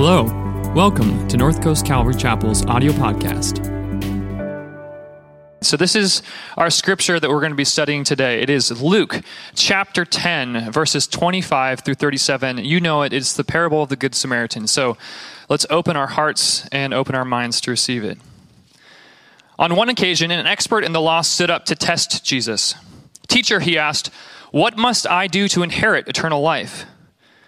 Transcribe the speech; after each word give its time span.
Hello, 0.00 0.22
welcome 0.76 1.26
to 1.26 1.36
North 1.36 1.60
Coast 1.60 1.84
Calvary 1.84 2.14
Chapel's 2.14 2.64
audio 2.66 2.92
podcast. 2.92 3.58
So, 5.60 5.76
this 5.76 5.96
is 5.96 6.22
our 6.56 6.70
scripture 6.70 7.18
that 7.18 7.28
we're 7.28 7.40
going 7.40 7.50
to 7.50 7.56
be 7.56 7.64
studying 7.64 8.04
today. 8.04 8.40
It 8.40 8.48
is 8.48 8.80
Luke 8.80 9.22
chapter 9.56 10.04
10, 10.04 10.70
verses 10.70 11.08
25 11.08 11.80
through 11.80 11.96
37. 11.96 12.58
You 12.58 12.78
know 12.78 13.02
it, 13.02 13.12
it's 13.12 13.32
the 13.32 13.42
parable 13.42 13.82
of 13.82 13.88
the 13.88 13.96
Good 13.96 14.14
Samaritan. 14.14 14.68
So, 14.68 14.96
let's 15.48 15.66
open 15.68 15.96
our 15.96 16.06
hearts 16.06 16.68
and 16.68 16.94
open 16.94 17.16
our 17.16 17.24
minds 17.24 17.60
to 17.62 17.72
receive 17.72 18.04
it. 18.04 18.18
On 19.58 19.74
one 19.74 19.88
occasion, 19.88 20.30
an 20.30 20.46
expert 20.46 20.84
in 20.84 20.92
the 20.92 21.00
law 21.00 21.22
stood 21.22 21.50
up 21.50 21.64
to 21.64 21.74
test 21.74 22.24
Jesus. 22.24 22.76
Teacher, 23.26 23.58
he 23.58 23.76
asked, 23.76 24.12
What 24.52 24.76
must 24.76 25.08
I 25.08 25.26
do 25.26 25.48
to 25.48 25.64
inherit 25.64 26.06
eternal 26.06 26.40
life? 26.40 26.84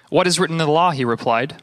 What 0.09 0.27
is 0.27 0.41
written 0.41 0.55
in 0.55 0.67
the 0.67 0.73
law? 0.73 0.91
He 0.91 1.05
replied. 1.05 1.63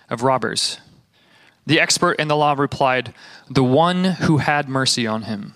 of 0.11 0.21
robbers? 0.21 0.77
The 1.65 1.79
expert 1.79 2.13
in 2.13 2.27
the 2.27 2.35
law 2.35 2.53
replied, 2.53 3.13
The 3.49 3.63
one 3.63 4.03
who 4.03 4.37
had 4.37 4.69
mercy 4.69 5.07
on 5.07 5.23
him. 5.23 5.55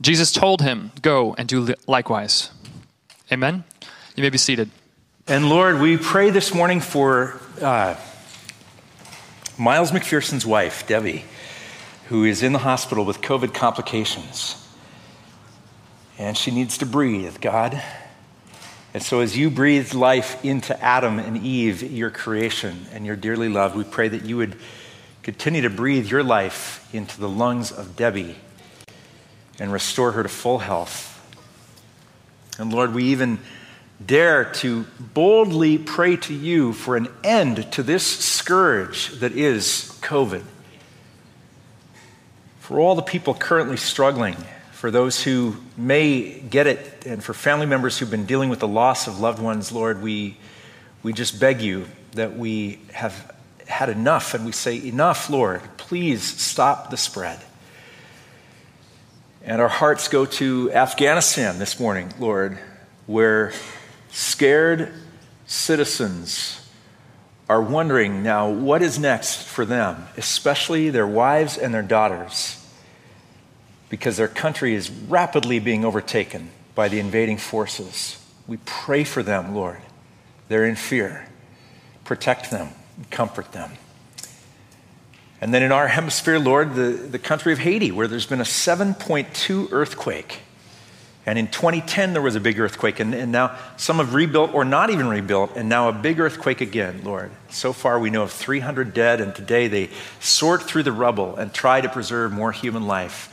Jesus 0.00 0.32
told 0.32 0.62
him, 0.62 0.90
Go 1.02 1.34
and 1.36 1.48
do 1.48 1.74
likewise. 1.86 2.50
Amen? 3.30 3.64
You 4.16 4.22
may 4.22 4.30
be 4.30 4.38
seated. 4.38 4.70
And 5.26 5.48
Lord, 5.48 5.80
we 5.80 5.96
pray 5.96 6.30
this 6.30 6.52
morning 6.54 6.80
for 6.80 7.40
uh, 7.60 7.96
Miles 9.58 9.92
McPherson's 9.92 10.46
wife, 10.46 10.86
Debbie, 10.86 11.24
who 12.08 12.24
is 12.24 12.42
in 12.42 12.52
the 12.52 12.58
hospital 12.60 13.04
with 13.04 13.20
COVID 13.20 13.54
complications. 13.54 14.56
And 16.18 16.36
she 16.36 16.50
needs 16.50 16.78
to 16.78 16.86
breathe, 16.86 17.40
God. 17.40 17.82
And 18.92 19.02
so, 19.02 19.20
as 19.20 19.36
you 19.36 19.50
breathed 19.50 19.94
life 19.94 20.44
into 20.44 20.78
Adam 20.82 21.20
and 21.20 21.36
Eve, 21.44 21.82
your 21.82 22.10
creation, 22.10 22.86
and 22.92 23.06
your 23.06 23.14
dearly 23.14 23.48
loved, 23.48 23.76
we 23.76 23.84
pray 23.84 24.08
that 24.08 24.24
you 24.24 24.36
would 24.36 24.56
continue 25.22 25.62
to 25.62 25.70
breathe 25.70 26.08
your 26.08 26.24
life 26.24 26.88
into 26.92 27.20
the 27.20 27.28
lungs 27.28 27.70
of 27.70 27.94
Debbie 27.94 28.36
and 29.60 29.72
restore 29.72 30.12
her 30.12 30.24
to 30.24 30.28
full 30.28 30.58
health. 30.58 31.06
And 32.58 32.72
Lord, 32.72 32.92
we 32.92 33.04
even 33.04 33.38
dare 34.04 34.44
to 34.44 34.86
boldly 34.98 35.78
pray 35.78 36.16
to 36.16 36.34
you 36.34 36.72
for 36.72 36.96
an 36.96 37.08
end 37.22 37.70
to 37.72 37.82
this 37.82 38.04
scourge 38.04 39.10
that 39.20 39.32
is 39.32 39.96
COVID. 40.00 40.42
For 42.58 42.80
all 42.80 42.96
the 42.96 43.02
people 43.02 43.34
currently 43.34 43.76
struggling 43.76 44.36
for 44.80 44.90
those 44.90 45.22
who 45.22 45.54
may 45.76 46.40
get 46.40 46.66
it, 46.66 47.04
and 47.04 47.22
for 47.22 47.34
family 47.34 47.66
members 47.66 47.98
who've 47.98 48.10
been 48.10 48.24
dealing 48.24 48.48
with 48.48 48.60
the 48.60 48.66
loss 48.66 49.06
of 49.06 49.20
loved 49.20 49.38
ones, 49.38 49.70
Lord, 49.70 50.00
we, 50.00 50.38
we 51.02 51.12
just 51.12 51.38
beg 51.38 51.60
you 51.60 51.84
that 52.12 52.38
we 52.38 52.78
have 52.92 53.36
had 53.66 53.90
enough 53.90 54.32
and 54.32 54.46
we 54.46 54.52
say, 54.52 54.82
Enough, 54.82 55.28
Lord, 55.28 55.60
please 55.76 56.22
stop 56.22 56.88
the 56.88 56.96
spread. 56.96 57.38
And 59.44 59.60
our 59.60 59.68
hearts 59.68 60.08
go 60.08 60.24
to 60.24 60.72
Afghanistan 60.72 61.58
this 61.58 61.78
morning, 61.78 62.14
Lord, 62.18 62.58
where 63.06 63.52
scared 64.12 64.94
citizens 65.44 66.66
are 67.50 67.60
wondering 67.60 68.22
now 68.22 68.48
what 68.48 68.80
is 68.80 68.98
next 68.98 69.46
for 69.46 69.66
them, 69.66 70.06
especially 70.16 70.88
their 70.88 71.06
wives 71.06 71.58
and 71.58 71.74
their 71.74 71.82
daughters 71.82 72.56
because 73.90 74.16
their 74.16 74.28
country 74.28 74.74
is 74.74 74.88
rapidly 74.88 75.58
being 75.58 75.84
overtaken 75.84 76.48
by 76.74 76.88
the 76.88 76.98
invading 76.98 77.36
forces. 77.36 78.16
We 78.46 78.56
pray 78.64 79.04
for 79.04 79.22
them, 79.22 79.54
Lord. 79.54 79.80
They're 80.48 80.64
in 80.64 80.76
fear. 80.76 81.28
Protect 82.04 82.50
them, 82.50 82.70
comfort 83.10 83.52
them. 83.52 83.72
And 85.40 85.52
then 85.52 85.62
in 85.62 85.72
our 85.72 85.88
hemisphere, 85.88 86.38
Lord, 86.38 86.74
the, 86.74 86.90
the 86.90 87.18
country 87.18 87.52
of 87.52 87.58
Haiti, 87.58 87.92
where 87.92 88.06
there's 88.06 88.26
been 88.26 88.40
a 88.40 88.44
7.2 88.44 89.72
earthquake. 89.72 90.40
And 91.26 91.38
in 91.38 91.48
2010, 91.48 92.12
there 92.12 92.22
was 92.22 92.34
a 92.34 92.40
big 92.40 92.58
earthquake, 92.58 92.98
and, 92.98 93.14
and 93.14 93.30
now 93.30 93.56
some 93.76 93.98
have 93.98 94.14
rebuilt 94.14 94.54
or 94.54 94.64
not 94.64 94.90
even 94.90 95.06
rebuilt, 95.06 95.52
and 95.54 95.68
now 95.68 95.88
a 95.88 95.92
big 95.92 96.18
earthquake 96.18 96.60
again, 96.60 97.02
Lord. 97.04 97.30
So 97.50 97.72
far, 97.72 97.98
we 97.98 98.10
know 98.10 98.22
of 98.22 98.32
300 98.32 98.94
dead, 98.94 99.20
and 99.20 99.34
today 99.34 99.68
they 99.68 99.90
sort 100.18 100.62
through 100.62 100.82
the 100.84 100.92
rubble 100.92 101.36
and 101.36 101.52
try 101.52 101.80
to 101.80 101.88
preserve 101.88 102.32
more 102.32 102.52
human 102.52 102.86
life. 102.86 103.32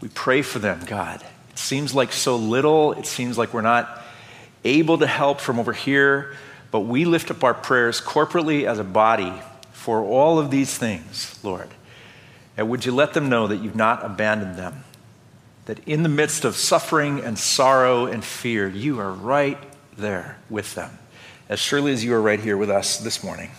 We 0.00 0.08
pray 0.08 0.42
for 0.42 0.58
them, 0.58 0.80
God. 0.86 1.24
It 1.50 1.58
seems 1.58 1.94
like 1.94 2.12
so 2.12 2.36
little, 2.36 2.92
it 2.92 3.06
seems 3.06 3.36
like 3.36 3.52
we're 3.52 3.62
not 3.62 4.02
able 4.64 4.98
to 4.98 5.06
help 5.06 5.40
from 5.40 5.58
over 5.58 5.72
here, 5.72 6.36
but 6.70 6.80
we 6.80 7.04
lift 7.04 7.30
up 7.30 7.42
our 7.42 7.54
prayers 7.54 8.00
corporately 8.00 8.64
as 8.64 8.78
a 8.78 8.84
body 8.84 9.32
for 9.72 10.04
all 10.04 10.38
of 10.38 10.50
these 10.50 10.76
things, 10.76 11.38
Lord. 11.42 11.68
And 12.56 12.68
would 12.68 12.84
you 12.84 12.92
let 12.92 13.14
them 13.14 13.28
know 13.28 13.46
that 13.46 13.56
you've 13.56 13.76
not 13.76 14.04
abandoned 14.04 14.56
them? 14.56 14.84
That 15.66 15.80
in 15.86 16.02
the 16.02 16.08
midst 16.08 16.44
of 16.44 16.56
suffering 16.56 17.20
and 17.20 17.38
sorrow 17.38 18.06
and 18.06 18.24
fear, 18.24 18.68
you 18.68 19.00
are 19.00 19.12
right 19.12 19.58
there 19.96 20.38
with 20.48 20.74
them, 20.74 20.98
as 21.48 21.58
surely 21.58 21.92
as 21.92 22.04
you 22.04 22.14
are 22.14 22.22
right 22.22 22.40
here 22.40 22.56
with 22.56 22.70
us 22.70 22.98
this 22.98 23.24
morning. 23.24 23.50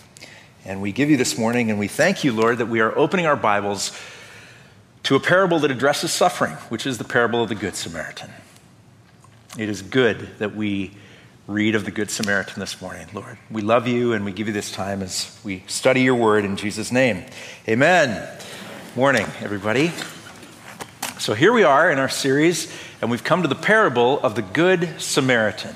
And 0.64 0.82
we 0.82 0.92
give 0.92 1.08
you 1.10 1.16
this 1.16 1.38
morning, 1.38 1.70
and 1.70 1.78
we 1.78 1.88
thank 1.88 2.24
you, 2.24 2.32
Lord, 2.32 2.58
that 2.58 2.66
we 2.66 2.80
are 2.80 2.96
opening 2.96 3.26
our 3.26 3.36
Bibles 3.36 3.98
to 5.04 5.16
a 5.16 5.20
parable 5.20 5.58
that 5.60 5.70
addresses 5.70 6.12
suffering, 6.12 6.52
which 6.68 6.86
is 6.86 6.98
the 6.98 7.04
parable 7.04 7.42
of 7.42 7.48
the 7.48 7.54
Good 7.54 7.74
Samaritan. 7.74 8.30
It 9.58 9.68
is 9.68 9.82
good 9.82 10.28
that 10.38 10.54
we 10.54 10.92
read 11.46 11.74
of 11.74 11.84
the 11.84 11.90
Good 11.90 12.10
Samaritan 12.10 12.60
this 12.60 12.80
morning, 12.80 13.08
Lord. 13.12 13.36
We 13.50 13.62
love 13.62 13.88
you 13.88 14.12
and 14.12 14.24
we 14.24 14.32
give 14.32 14.46
you 14.46 14.52
this 14.52 14.70
time 14.70 15.02
as 15.02 15.38
we 15.42 15.64
study 15.66 16.02
your 16.02 16.14
word 16.14 16.44
in 16.44 16.56
Jesus' 16.56 16.92
name. 16.92 17.24
Amen. 17.68 18.28
Morning, 18.94 19.26
everybody. 19.40 19.92
So 21.18 21.34
here 21.34 21.52
we 21.52 21.64
are 21.64 21.90
in 21.90 21.98
our 21.98 22.08
series, 22.08 22.72
and 23.02 23.10
we've 23.10 23.24
come 23.24 23.42
to 23.42 23.48
the 23.48 23.54
parable 23.54 24.20
of 24.20 24.36
the 24.36 24.42
Good 24.42 25.00
Samaritan. 25.00 25.74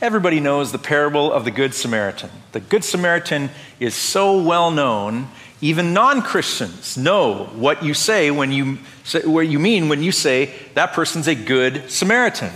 Everybody 0.00 0.38
knows 0.38 0.70
the 0.70 0.78
parable 0.78 1.32
of 1.32 1.44
the 1.44 1.50
Good 1.50 1.72
Samaritan. 1.72 2.30
The 2.52 2.60
Good 2.60 2.84
Samaritan 2.84 3.48
is 3.80 3.94
so 3.94 4.40
well 4.40 4.70
known 4.70 5.28
even 5.60 5.94
non 5.94 6.22
Christians 6.22 6.96
know 6.96 7.44
what 7.54 7.82
you 7.82 7.94
say 7.94 8.30
when 8.30 8.52
you 8.52 8.78
say, 9.04 9.22
what 9.24 9.48
you 9.48 9.58
mean 9.58 9.88
when 9.88 10.02
you 10.02 10.12
say 10.12 10.54
that 10.74 10.92
person's 10.92 11.28
a 11.28 11.34
good 11.34 11.90
Samaritan. 11.90 12.52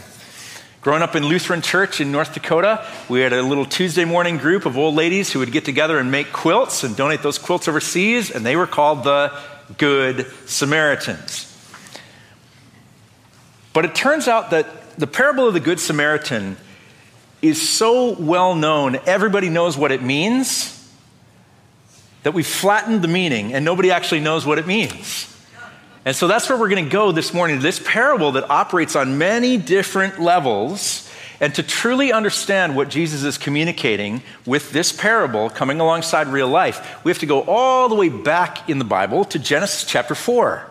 Growing 0.82 1.02
up 1.02 1.14
in 1.14 1.26
Lutheran 1.26 1.60
church 1.60 2.00
in 2.00 2.10
North 2.10 2.32
Dakota, 2.32 2.86
we 3.08 3.20
had 3.20 3.34
a 3.34 3.42
little 3.42 3.66
Tuesday 3.66 4.06
morning 4.06 4.38
group 4.38 4.64
of 4.64 4.78
old 4.78 4.94
ladies 4.94 5.30
who 5.30 5.38
would 5.38 5.52
get 5.52 5.64
together 5.64 5.98
and 5.98 6.10
make 6.10 6.32
quilts 6.32 6.84
and 6.84 6.96
donate 6.96 7.22
those 7.22 7.36
quilts 7.36 7.68
overseas, 7.68 8.30
and 8.30 8.46
they 8.46 8.56
were 8.56 8.66
called 8.66 9.04
the 9.04 9.30
good 9.76 10.26
Samaritans. 10.46 11.46
But 13.74 13.84
it 13.84 13.94
turns 13.94 14.26
out 14.26 14.50
that 14.50 14.98
the 14.98 15.06
parable 15.06 15.46
of 15.46 15.54
the 15.54 15.60
Good 15.60 15.80
Samaritan 15.80 16.56
is 17.42 17.66
so 17.68 18.14
well 18.14 18.54
known, 18.54 18.98
everybody 19.06 19.48
knows 19.48 19.76
what 19.76 19.92
it 19.92 20.02
means, 20.02 20.79
that 22.22 22.32
we've 22.32 22.46
flattened 22.46 23.02
the 23.02 23.08
meaning 23.08 23.54
and 23.54 23.64
nobody 23.64 23.90
actually 23.90 24.20
knows 24.20 24.44
what 24.44 24.58
it 24.58 24.66
means. 24.66 25.26
And 26.04 26.16
so 26.16 26.28
that's 26.28 26.48
where 26.48 26.58
we're 26.58 26.68
going 26.68 26.84
to 26.84 26.90
go 26.90 27.12
this 27.12 27.34
morning 27.34 27.60
this 27.60 27.80
parable 27.84 28.32
that 28.32 28.48
operates 28.48 28.96
on 28.96 29.18
many 29.18 29.56
different 29.56 30.18
levels. 30.18 31.08
And 31.40 31.54
to 31.54 31.62
truly 31.62 32.12
understand 32.12 32.76
what 32.76 32.90
Jesus 32.90 33.22
is 33.22 33.38
communicating 33.38 34.22
with 34.44 34.72
this 34.72 34.92
parable 34.92 35.48
coming 35.48 35.80
alongside 35.80 36.28
real 36.28 36.48
life, 36.48 37.02
we 37.04 37.10
have 37.10 37.18
to 37.20 37.26
go 37.26 37.42
all 37.42 37.88
the 37.88 37.94
way 37.94 38.08
back 38.08 38.68
in 38.68 38.78
the 38.78 38.84
Bible 38.84 39.24
to 39.26 39.38
Genesis 39.38 39.84
chapter 39.84 40.14
4. 40.14 40.66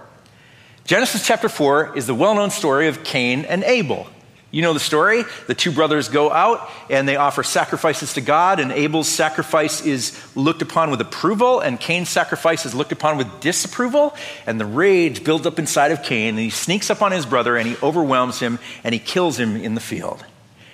Genesis 0.85 1.25
chapter 1.25 1.49
4 1.49 1.97
is 1.97 2.07
the 2.07 2.15
well 2.15 2.35
known 2.35 2.49
story 2.49 2.87
of 2.87 3.03
Cain 3.03 3.45
and 3.45 3.63
Abel. 3.63 4.07
You 4.51 4.63
know 4.63 4.73
the 4.73 4.79
story. 4.79 5.25
The 5.45 5.53
two 5.53 5.71
brothers 5.71 6.09
go 6.09 6.31
out 6.31 6.69
and 6.89 7.07
they 7.07 7.17
offer 7.17 7.43
sacrifices 7.43 8.13
to 8.13 8.21
God, 8.21 8.59
and 8.59 8.71
Abel's 8.71 9.07
sacrifice 9.07 9.85
is 9.85 10.19
looked 10.35 10.63
upon 10.63 10.89
with 10.89 11.01
approval, 11.01 11.59
and 11.59 11.79
Cain's 11.79 12.09
sacrifice 12.09 12.65
is 12.65 12.73
looked 12.73 12.91
upon 12.91 13.17
with 13.17 13.41
disapproval. 13.41 14.15
And 14.47 14.59
the 14.59 14.65
rage 14.65 15.23
builds 15.23 15.45
up 15.45 15.59
inside 15.59 15.91
of 15.91 16.01
Cain, 16.01 16.29
and 16.29 16.39
he 16.39 16.49
sneaks 16.49 16.89
up 16.89 17.03
on 17.03 17.11
his 17.11 17.27
brother 17.27 17.57
and 17.57 17.67
he 17.67 17.75
overwhelms 17.83 18.39
him 18.39 18.57
and 18.83 18.93
he 18.93 18.99
kills 18.99 19.39
him 19.39 19.55
in 19.55 19.75
the 19.75 19.81
field. 19.81 20.25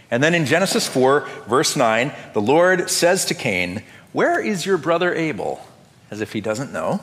And 0.09 0.23
then 0.23 0.33
in 0.33 0.45
Genesis 0.45 0.87
4, 0.87 1.27
verse 1.47 1.75
9, 1.75 2.13
the 2.33 2.41
Lord 2.41 2.89
says 2.89 3.25
to 3.25 3.33
Cain, 3.33 3.83
Where 4.13 4.39
is 4.39 4.65
your 4.65 4.77
brother 4.77 5.13
Abel? 5.13 5.65
As 6.09 6.21
if 6.21 6.31
he 6.31 6.39
doesn't 6.39 6.71
know. 6.71 7.01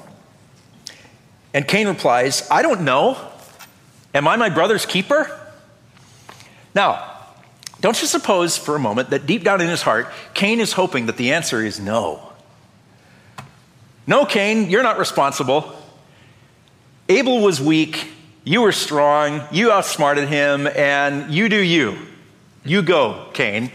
And 1.53 1.69
Cain 1.69 1.89
replies, 1.89 2.49
I 2.51 2.63
don't 2.63 2.83
know. 2.83 3.19
Am 4.15 4.27
I 4.27 4.37
my 4.37 4.49
brother's 4.49 4.87
keeper? 4.87 5.39
Now, 6.75 7.13
don't 7.81 8.01
you 8.01 8.07
suppose 8.07 8.57
for 8.57 8.77
a 8.77 8.79
moment 8.79 9.11
that 9.11 9.27
deep 9.27 9.45
down 9.45 9.61
in 9.61 9.69
his 9.69 9.83
heart, 9.83 10.09
Cain 10.35 10.61
is 10.61 10.73
hoping 10.73 11.07
that 11.07 11.17
the 11.17 11.33
answer 11.33 11.63
is 11.65 11.81
no. 11.81 12.33
No, 14.07 14.25
Cain, 14.25 14.71
you're 14.71 14.83
not 14.83 14.99
responsible. 14.99 15.77
Abel 17.09 17.41
was 17.41 17.61
weak, 17.61 18.09
you 18.45 18.63
were 18.63 18.73
strong, 18.73 19.43
you 19.53 19.71
outsmarted 19.71 20.29
him, 20.29 20.67
and 20.67 21.33
you 21.33 21.49
do 21.49 21.61
you. 21.61 21.99
You 22.65 22.83
go, 22.83 23.29
Cain. 23.35 23.71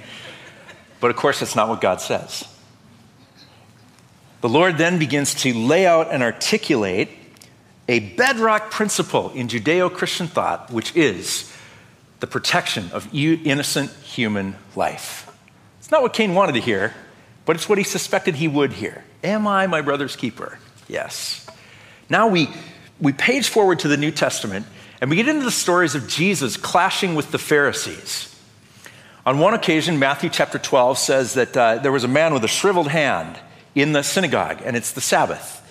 But 0.99 1.11
of 1.11 1.17
course, 1.17 1.39
that's 1.39 1.55
not 1.55 1.69
what 1.69 1.81
God 1.81 2.01
says. 2.01 2.47
The 4.41 4.49
Lord 4.49 4.77
then 4.77 4.99
begins 4.99 5.33
to 5.35 5.53
lay 5.53 5.85
out 5.85 6.11
and 6.11 6.23
articulate 6.23 7.09
a 7.87 7.99
bedrock 7.99 8.71
principle 8.71 9.31
in 9.31 9.47
Judeo 9.47 9.93
Christian 9.93 10.27
thought, 10.27 10.71
which 10.71 10.95
is 10.95 11.51
the 12.19 12.27
protection 12.27 12.89
of 12.91 13.13
innocent 13.13 13.91
human 13.91 14.55
life. 14.75 15.31
It's 15.79 15.91
not 15.91 16.01
what 16.01 16.13
Cain 16.13 16.33
wanted 16.33 16.53
to 16.53 16.61
hear, 16.61 16.93
but 17.45 17.55
it's 17.55 17.69
what 17.69 17.77
he 17.77 17.83
suspected 17.83 18.35
he 18.35 18.47
would 18.47 18.73
hear. 18.73 19.03
Am 19.23 19.47
I 19.47 19.67
my 19.67 19.81
brother's 19.81 20.15
keeper? 20.15 20.59
Yes. 20.87 21.47
Now 22.09 22.27
we, 22.27 22.49
we 22.99 23.13
page 23.13 23.49
forward 23.49 23.79
to 23.79 23.87
the 23.87 23.97
New 23.97 24.11
Testament 24.11 24.65
and 24.99 25.09
we 25.09 25.15
get 25.15 25.27
into 25.27 25.45
the 25.45 25.51
stories 25.51 25.95
of 25.95 26.07
Jesus 26.07 26.57
clashing 26.57 27.15
with 27.15 27.31
the 27.31 27.37
Pharisees. 27.37 28.33
On 29.25 29.39
one 29.39 29.53
occasion, 29.53 29.99
Matthew 29.99 30.29
chapter 30.29 30.57
12 30.57 30.97
says 30.97 31.33
that 31.35 31.55
uh, 31.55 31.77
there 31.79 31.91
was 31.91 32.03
a 32.03 32.07
man 32.07 32.33
with 32.33 32.43
a 32.43 32.47
shriveled 32.47 32.87
hand 32.87 33.37
in 33.75 33.91
the 33.91 34.01
synagogue, 34.01 34.61
and 34.63 34.75
it's 34.75 34.93
the 34.93 35.01
Sabbath, 35.01 35.61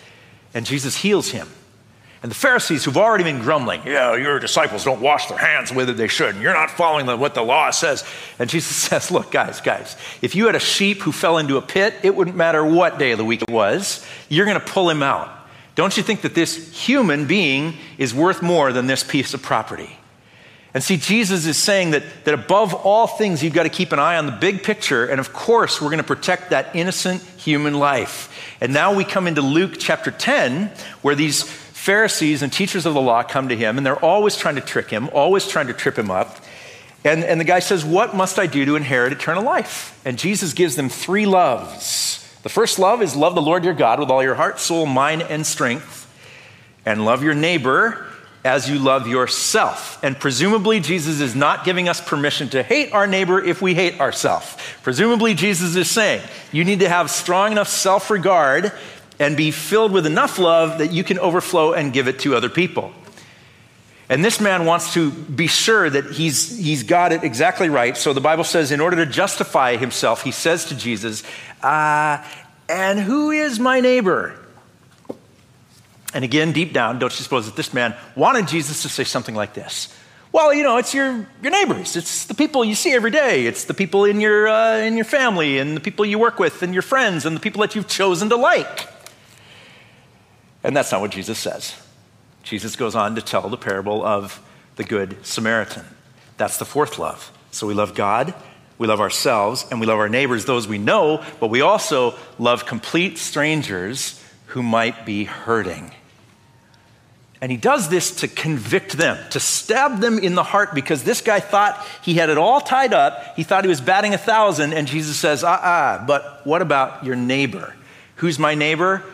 and 0.54 0.64
Jesus 0.64 0.98
heals 0.98 1.30
him. 1.30 1.48
And 2.26 2.32
the 2.32 2.34
Pharisees, 2.34 2.84
who've 2.84 2.96
already 2.96 3.22
been 3.22 3.38
grumbling, 3.38 3.82
yeah, 3.86 4.16
your 4.16 4.40
disciples 4.40 4.82
don't 4.82 5.00
wash 5.00 5.28
their 5.28 5.38
hands 5.38 5.72
whether 5.72 5.92
they 5.92 6.08
should, 6.08 6.34
and 6.34 6.42
you're 6.42 6.52
not 6.52 6.72
following 6.72 7.06
what 7.20 7.34
the 7.34 7.42
law 7.42 7.70
says. 7.70 8.02
And 8.40 8.50
Jesus 8.50 8.74
says, 8.88 9.12
Look, 9.12 9.30
guys, 9.30 9.60
guys, 9.60 9.96
if 10.22 10.34
you 10.34 10.46
had 10.46 10.56
a 10.56 10.58
sheep 10.58 11.02
who 11.02 11.12
fell 11.12 11.38
into 11.38 11.56
a 11.56 11.62
pit, 11.62 11.94
it 12.02 12.16
wouldn't 12.16 12.36
matter 12.36 12.66
what 12.66 12.98
day 12.98 13.12
of 13.12 13.18
the 13.18 13.24
week 13.24 13.42
it 13.42 13.48
was, 13.48 14.04
you're 14.28 14.44
going 14.44 14.58
to 14.58 14.66
pull 14.66 14.90
him 14.90 15.04
out. 15.04 15.30
Don't 15.76 15.96
you 15.96 16.02
think 16.02 16.22
that 16.22 16.34
this 16.34 16.76
human 16.76 17.28
being 17.28 17.74
is 17.96 18.12
worth 18.12 18.42
more 18.42 18.72
than 18.72 18.88
this 18.88 19.04
piece 19.04 19.32
of 19.32 19.40
property? 19.40 19.96
And 20.74 20.82
see, 20.82 20.96
Jesus 20.96 21.46
is 21.46 21.56
saying 21.56 21.92
that, 21.92 22.02
that 22.24 22.34
above 22.34 22.74
all 22.74 23.06
things, 23.06 23.40
you've 23.40 23.54
got 23.54 23.62
to 23.62 23.68
keep 23.68 23.92
an 23.92 24.00
eye 24.00 24.18
on 24.18 24.26
the 24.26 24.32
big 24.32 24.64
picture. 24.64 25.06
And 25.06 25.20
of 25.20 25.32
course, 25.32 25.80
we're 25.80 25.90
going 25.90 25.98
to 25.98 26.04
protect 26.04 26.50
that 26.50 26.74
innocent 26.74 27.22
human 27.22 27.74
life. 27.74 28.56
And 28.60 28.72
now 28.72 28.92
we 28.92 29.04
come 29.04 29.28
into 29.28 29.42
Luke 29.42 29.76
chapter 29.78 30.10
10, 30.10 30.72
where 31.02 31.14
these 31.14 31.65
Pharisees 31.86 32.42
and 32.42 32.52
teachers 32.52 32.84
of 32.84 32.94
the 32.94 33.00
law 33.00 33.22
come 33.22 33.48
to 33.48 33.54
him, 33.54 33.76
and 33.76 33.86
they're 33.86 34.04
always 34.04 34.36
trying 34.36 34.56
to 34.56 34.60
trick 34.60 34.90
him, 34.90 35.08
always 35.12 35.46
trying 35.46 35.68
to 35.68 35.72
trip 35.72 35.96
him 35.96 36.10
up. 36.10 36.38
And, 37.04 37.22
and 37.22 37.40
the 37.40 37.44
guy 37.44 37.60
says, 37.60 37.84
What 37.84 38.16
must 38.16 38.40
I 38.40 38.48
do 38.48 38.64
to 38.64 38.74
inherit 38.74 39.12
eternal 39.12 39.44
life? 39.44 39.96
And 40.04 40.18
Jesus 40.18 40.52
gives 40.52 40.74
them 40.74 40.88
three 40.88 41.26
loves. 41.26 42.28
The 42.42 42.48
first 42.48 42.80
love 42.80 43.02
is 43.02 43.14
love 43.14 43.36
the 43.36 43.40
Lord 43.40 43.62
your 43.62 43.72
God 43.72 44.00
with 44.00 44.10
all 44.10 44.20
your 44.20 44.34
heart, 44.34 44.58
soul, 44.58 44.84
mind, 44.84 45.22
and 45.22 45.46
strength, 45.46 46.12
and 46.84 47.04
love 47.04 47.22
your 47.22 47.34
neighbor 47.34 48.04
as 48.44 48.68
you 48.68 48.80
love 48.80 49.06
yourself. 49.06 50.02
And 50.02 50.18
presumably, 50.18 50.80
Jesus 50.80 51.20
is 51.20 51.36
not 51.36 51.64
giving 51.64 51.88
us 51.88 52.00
permission 52.00 52.48
to 52.48 52.64
hate 52.64 52.92
our 52.92 53.06
neighbor 53.06 53.44
if 53.44 53.62
we 53.62 53.74
hate 53.74 54.00
ourselves. 54.00 54.56
Presumably, 54.82 55.34
Jesus 55.34 55.76
is 55.76 55.88
saying 55.88 56.20
you 56.50 56.64
need 56.64 56.80
to 56.80 56.88
have 56.88 57.12
strong 57.12 57.52
enough 57.52 57.68
self 57.68 58.10
regard 58.10 58.72
and 59.18 59.36
be 59.36 59.50
filled 59.50 59.92
with 59.92 60.06
enough 60.06 60.38
love 60.38 60.78
that 60.78 60.92
you 60.92 61.04
can 61.04 61.18
overflow 61.18 61.72
and 61.72 61.92
give 61.92 62.08
it 62.08 62.18
to 62.20 62.34
other 62.34 62.48
people. 62.48 62.92
And 64.08 64.24
this 64.24 64.40
man 64.40 64.66
wants 64.66 64.94
to 64.94 65.10
be 65.10 65.48
sure 65.48 65.90
that 65.90 66.12
he's, 66.12 66.56
he's 66.56 66.84
got 66.84 67.12
it 67.12 67.24
exactly 67.24 67.68
right. 67.68 67.96
So 67.96 68.12
the 68.12 68.20
Bible 68.20 68.44
says, 68.44 68.70
in 68.70 68.80
order 68.80 68.96
to 69.04 69.06
justify 69.06 69.76
himself, 69.76 70.22
he 70.22 70.30
says 70.30 70.66
to 70.66 70.76
Jesus, 70.76 71.24
uh, 71.62 72.24
And 72.68 73.00
who 73.00 73.32
is 73.32 73.58
my 73.58 73.80
neighbor? 73.80 74.38
And 76.14 76.24
again, 76.24 76.52
deep 76.52 76.72
down, 76.72 76.98
don't 76.98 77.12
you 77.12 77.24
suppose 77.24 77.46
that 77.46 77.56
this 77.56 77.74
man 77.74 77.96
wanted 78.14 78.46
Jesus 78.46 78.82
to 78.82 78.88
say 78.88 79.02
something 79.04 79.34
like 79.34 79.54
this? 79.54 79.92
Well, 80.30 80.54
you 80.54 80.62
know, 80.62 80.76
it's 80.76 80.94
your, 80.94 81.26
your 81.42 81.50
neighbors. 81.50 81.96
It's 81.96 82.26
the 82.26 82.34
people 82.34 82.64
you 82.64 82.74
see 82.74 82.92
every 82.92 83.10
day. 83.10 83.46
It's 83.46 83.64
the 83.64 83.74
people 83.74 84.04
in 84.04 84.20
your, 84.20 84.46
uh, 84.46 84.78
in 84.78 84.94
your 84.94 85.04
family 85.04 85.58
and 85.58 85.76
the 85.76 85.80
people 85.80 86.04
you 86.04 86.18
work 86.18 86.38
with 86.38 86.62
and 86.62 86.72
your 86.72 86.82
friends 86.82 87.26
and 87.26 87.34
the 87.34 87.40
people 87.40 87.62
that 87.62 87.74
you've 87.74 87.88
chosen 87.88 88.28
to 88.28 88.36
like. 88.36 88.86
And 90.66 90.76
that's 90.76 90.90
not 90.90 91.00
what 91.00 91.12
Jesus 91.12 91.38
says. 91.38 91.76
Jesus 92.42 92.74
goes 92.74 92.96
on 92.96 93.14
to 93.14 93.22
tell 93.22 93.48
the 93.48 93.56
parable 93.56 94.04
of 94.04 94.44
the 94.74 94.82
Good 94.82 95.24
Samaritan. 95.24 95.84
That's 96.38 96.58
the 96.58 96.64
fourth 96.64 96.98
love. 96.98 97.30
So 97.52 97.68
we 97.68 97.74
love 97.74 97.94
God, 97.94 98.34
we 98.76 98.88
love 98.88 99.00
ourselves, 99.00 99.64
and 99.70 99.80
we 99.80 99.86
love 99.86 100.00
our 100.00 100.08
neighbors, 100.08 100.44
those 100.44 100.66
we 100.66 100.78
know, 100.78 101.24
but 101.38 101.50
we 101.50 101.60
also 101.60 102.14
love 102.38 102.66
complete 102.66 103.16
strangers 103.16 104.22
who 104.46 104.62
might 104.62 105.06
be 105.06 105.24
hurting. 105.24 105.92
And 107.40 107.52
he 107.52 107.58
does 107.58 107.88
this 107.88 108.16
to 108.16 108.28
convict 108.28 108.94
them, 108.94 109.18
to 109.30 109.38
stab 109.38 110.00
them 110.00 110.18
in 110.18 110.34
the 110.34 110.42
heart, 110.42 110.74
because 110.74 111.04
this 111.04 111.20
guy 111.20 111.38
thought 111.38 111.86
he 112.02 112.14
had 112.14 112.28
it 112.28 112.38
all 112.38 112.60
tied 112.60 112.92
up. 112.92 113.36
He 113.36 113.44
thought 113.44 113.62
he 113.62 113.68
was 113.68 113.80
batting 113.80 114.14
a 114.14 114.18
thousand, 114.18 114.72
and 114.72 114.88
Jesus 114.88 115.16
says, 115.16 115.44
ah, 115.44 115.60
ah, 115.62 116.04
but 116.06 116.44
what 116.44 116.60
about 116.60 117.04
your 117.04 117.14
neighbor? 117.14 117.74
Who's 118.16 118.38
my 118.38 118.56
neighbor? 118.56 119.04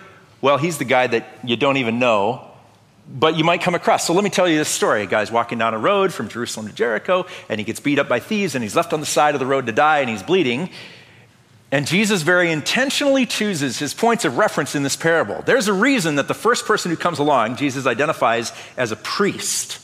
Well, 0.42 0.58
he's 0.58 0.76
the 0.76 0.84
guy 0.84 1.06
that 1.06 1.24
you 1.44 1.56
don't 1.56 1.76
even 1.78 2.00
know, 2.00 2.50
but 3.08 3.36
you 3.36 3.44
might 3.44 3.62
come 3.62 3.76
across. 3.76 4.06
So 4.06 4.12
let 4.12 4.24
me 4.24 4.30
tell 4.30 4.48
you 4.48 4.58
this 4.58 4.68
story. 4.68 5.04
A 5.04 5.06
guy's 5.06 5.30
walking 5.30 5.56
down 5.56 5.72
a 5.72 5.78
road 5.78 6.12
from 6.12 6.28
Jerusalem 6.28 6.66
to 6.66 6.74
Jericho, 6.74 7.26
and 7.48 7.60
he 7.60 7.64
gets 7.64 7.78
beat 7.78 8.00
up 8.00 8.08
by 8.08 8.18
thieves, 8.18 8.56
and 8.56 8.62
he's 8.62 8.74
left 8.74 8.92
on 8.92 8.98
the 9.00 9.06
side 9.06 9.34
of 9.34 9.38
the 9.38 9.46
road 9.46 9.66
to 9.66 9.72
die, 9.72 10.00
and 10.00 10.10
he's 10.10 10.22
bleeding. 10.22 10.68
And 11.70 11.86
Jesus 11.86 12.22
very 12.22 12.50
intentionally 12.50 13.24
chooses 13.24 13.78
his 13.78 13.94
points 13.94 14.24
of 14.24 14.36
reference 14.36 14.74
in 14.74 14.82
this 14.82 14.96
parable. 14.96 15.42
There's 15.46 15.68
a 15.68 15.72
reason 15.72 16.16
that 16.16 16.26
the 16.26 16.34
first 16.34 16.66
person 16.66 16.90
who 16.90 16.96
comes 16.96 17.20
along, 17.20 17.56
Jesus 17.56 17.86
identifies 17.86 18.52
as 18.76 18.90
a 18.90 18.96
priest, 18.96 19.80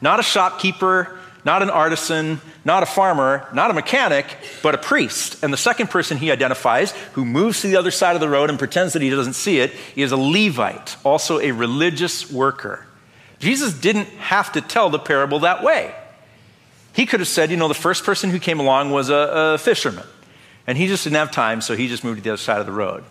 not 0.00 0.18
a 0.18 0.22
shopkeeper, 0.22 1.17
not 1.48 1.62
an 1.62 1.70
artisan, 1.70 2.42
not 2.62 2.82
a 2.82 2.86
farmer, 2.86 3.48
not 3.54 3.70
a 3.70 3.72
mechanic, 3.72 4.26
but 4.62 4.74
a 4.74 4.78
priest. 4.78 5.42
And 5.42 5.50
the 5.50 5.56
second 5.56 5.88
person 5.88 6.18
he 6.18 6.30
identifies, 6.30 6.90
who 7.14 7.24
moves 7.24 7.62
to 7.62 7.68
the 7.68 7.76
other 7.76 7.90
side 7.90 8.14
of 8.14 8.20
the 8.20 8.28
road 8.28 8.50
and 8.50 8.58
pretends 8.58 8.92
that 8.92 9.00
he 9.00 9.08
doesn't 9.08 9.32
see 9.32 9.58
it, 9.60 9.72
is 9.96 10.12
a 10.12 10.16
Levite, 10.18 10.98
also 11.04 11.40
a 11.40 11.52
religious 11.52 12.30
worker. 12.30 12.86
Jesus 13.38 13.72
didn't 13.72 14.08
have 14.18 14.52
to 14.52 14.60
tell 14.60 14.90
the 14.90 14.98
parable 14.98 15.38
that 15.38 15.62
way. 15.62 15.94
He 16.92 17.06
could 17.06 17.20
have 17.20 17.28
said, 17.30 17.50
you 17.50 17.56
know, 17.56 17.68
the 17.68 17.72
first 17.72 18.04
person 18.04 18.28
who 18.28 18.38
came 18.38 18.60
along 18.60 18.90
was 18.90 19.08
a, 19.08 19.54
a 19.54 19.58
fisherman, 19.58 20.04
and 20.66 20.76
he 20.76 20.86
just 20.86 21.04
didn't 21.04 21.16
have 21.16 21.30
time, 21.30 21.62
so 21.62 21.74
he 21.74 21.88
just 21.88 22.04
moved 22.04 22.18
to 22.18 22.24
the 22.24 22.30
other 22.30 22.36
side 22.36 22.60
of 22.60 22.66
the 22.66 22.72
road. 22.72 23.04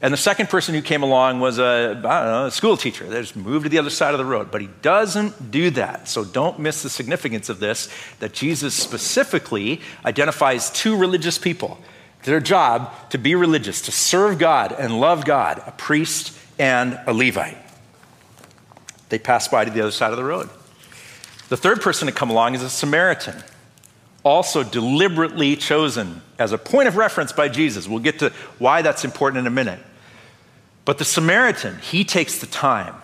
And 0.00 0.12
the 0.12 0.18
second 0.18 0.48
person 0.48 0.74
who 0.74 0.82
came 0.82 1.02
along 1.02 1.40
was 1.40 1.58
a, 1.58 2.00
know, 2.00 2.46
a 2.46 2.50
school 2.52 2.76
teacher. 2.76 3.04
They 3.04 3.20
just 3.20 3.34
moved 3.34 3.64
to 3.64 3.68
the 3.68 3.78
other 3.78 3.90
side 3.90 4.14
of 4.14 4.18
the 4.18 4.24
road. 4.24 4.52
But 4.52 4.60
he 4.60 4.68
doesn't 4.80 5.50
do 5.50 5.70
that. 5.70 6.08
So 6.08 6.24
don't 6.24 6.60
miss 6.60 6.82
the 6.84 6.90
significance 6.90 7.48
of 7.48 7.58
this 7.58 7.88
that 8.20 8.32
Jesus 8.32 8.74
specifically 8.74 9.80
identifies 10.04 10.70
two 10.70 10.96
religious 10.96 11.36
people. 11.36 11.78
Their 12.22 12.40
job 12.40 12.92
to 13.10 13.18
be 13.18 13.34
religious, 13.34 13.82
to 13.82 13.92
serve 13.92 14.38
God 14.38 14.72
and 14.72 15.00
love 15.00 15.24
God, 15.24 15.62
a 15.66 15.72
priest 15.72 16.36
and 16.58 16.98
a 17.06 17.12
Levite. 17.12 17.58
They 19.08 19.18
pass 19.18 19.48
by 19.48 19.64
to 19.64 19.70
the 19.70 19.80
other 19.80 19.90
side 19.90 20.12
of 20.12 20.16
the 20.16 20.24
road. 20.24 20.48
The 21.48 21.56
third 21.56 21.80
person 21.80 22.06
to 22.06 22.12
come 22.12 22.30
along 22.30 22.54
is 22.54 22.62
a 22.62 22.68
Samaritan, 22.68 23.42
also 24.22 24.62
deliberately 24.62 25.56
chosen 25.56 26.20
as 26.38 26.52
a 26.52 26.58
point 26.58 26.88
of 26.88 26.96
reference 26.96 27.32
by 27.32 27.48
Jesus. 27.48 27.88
We'll 27.88 28.00
get 28.00 28.18
to 28.18 28.30
why 28.58 28.82
that's 28.82 29.04
important 29.04 29.38
in 29.40 29.46
a 29.46 29.50
minute. 29.50 29.80
But 30.88 30.96
the 30.96 31.04
Samaritan, 31.04 31.76
he 31.80 32.02
takes 32.02 32.38
the 32.38 32.46
time 32.46 32.94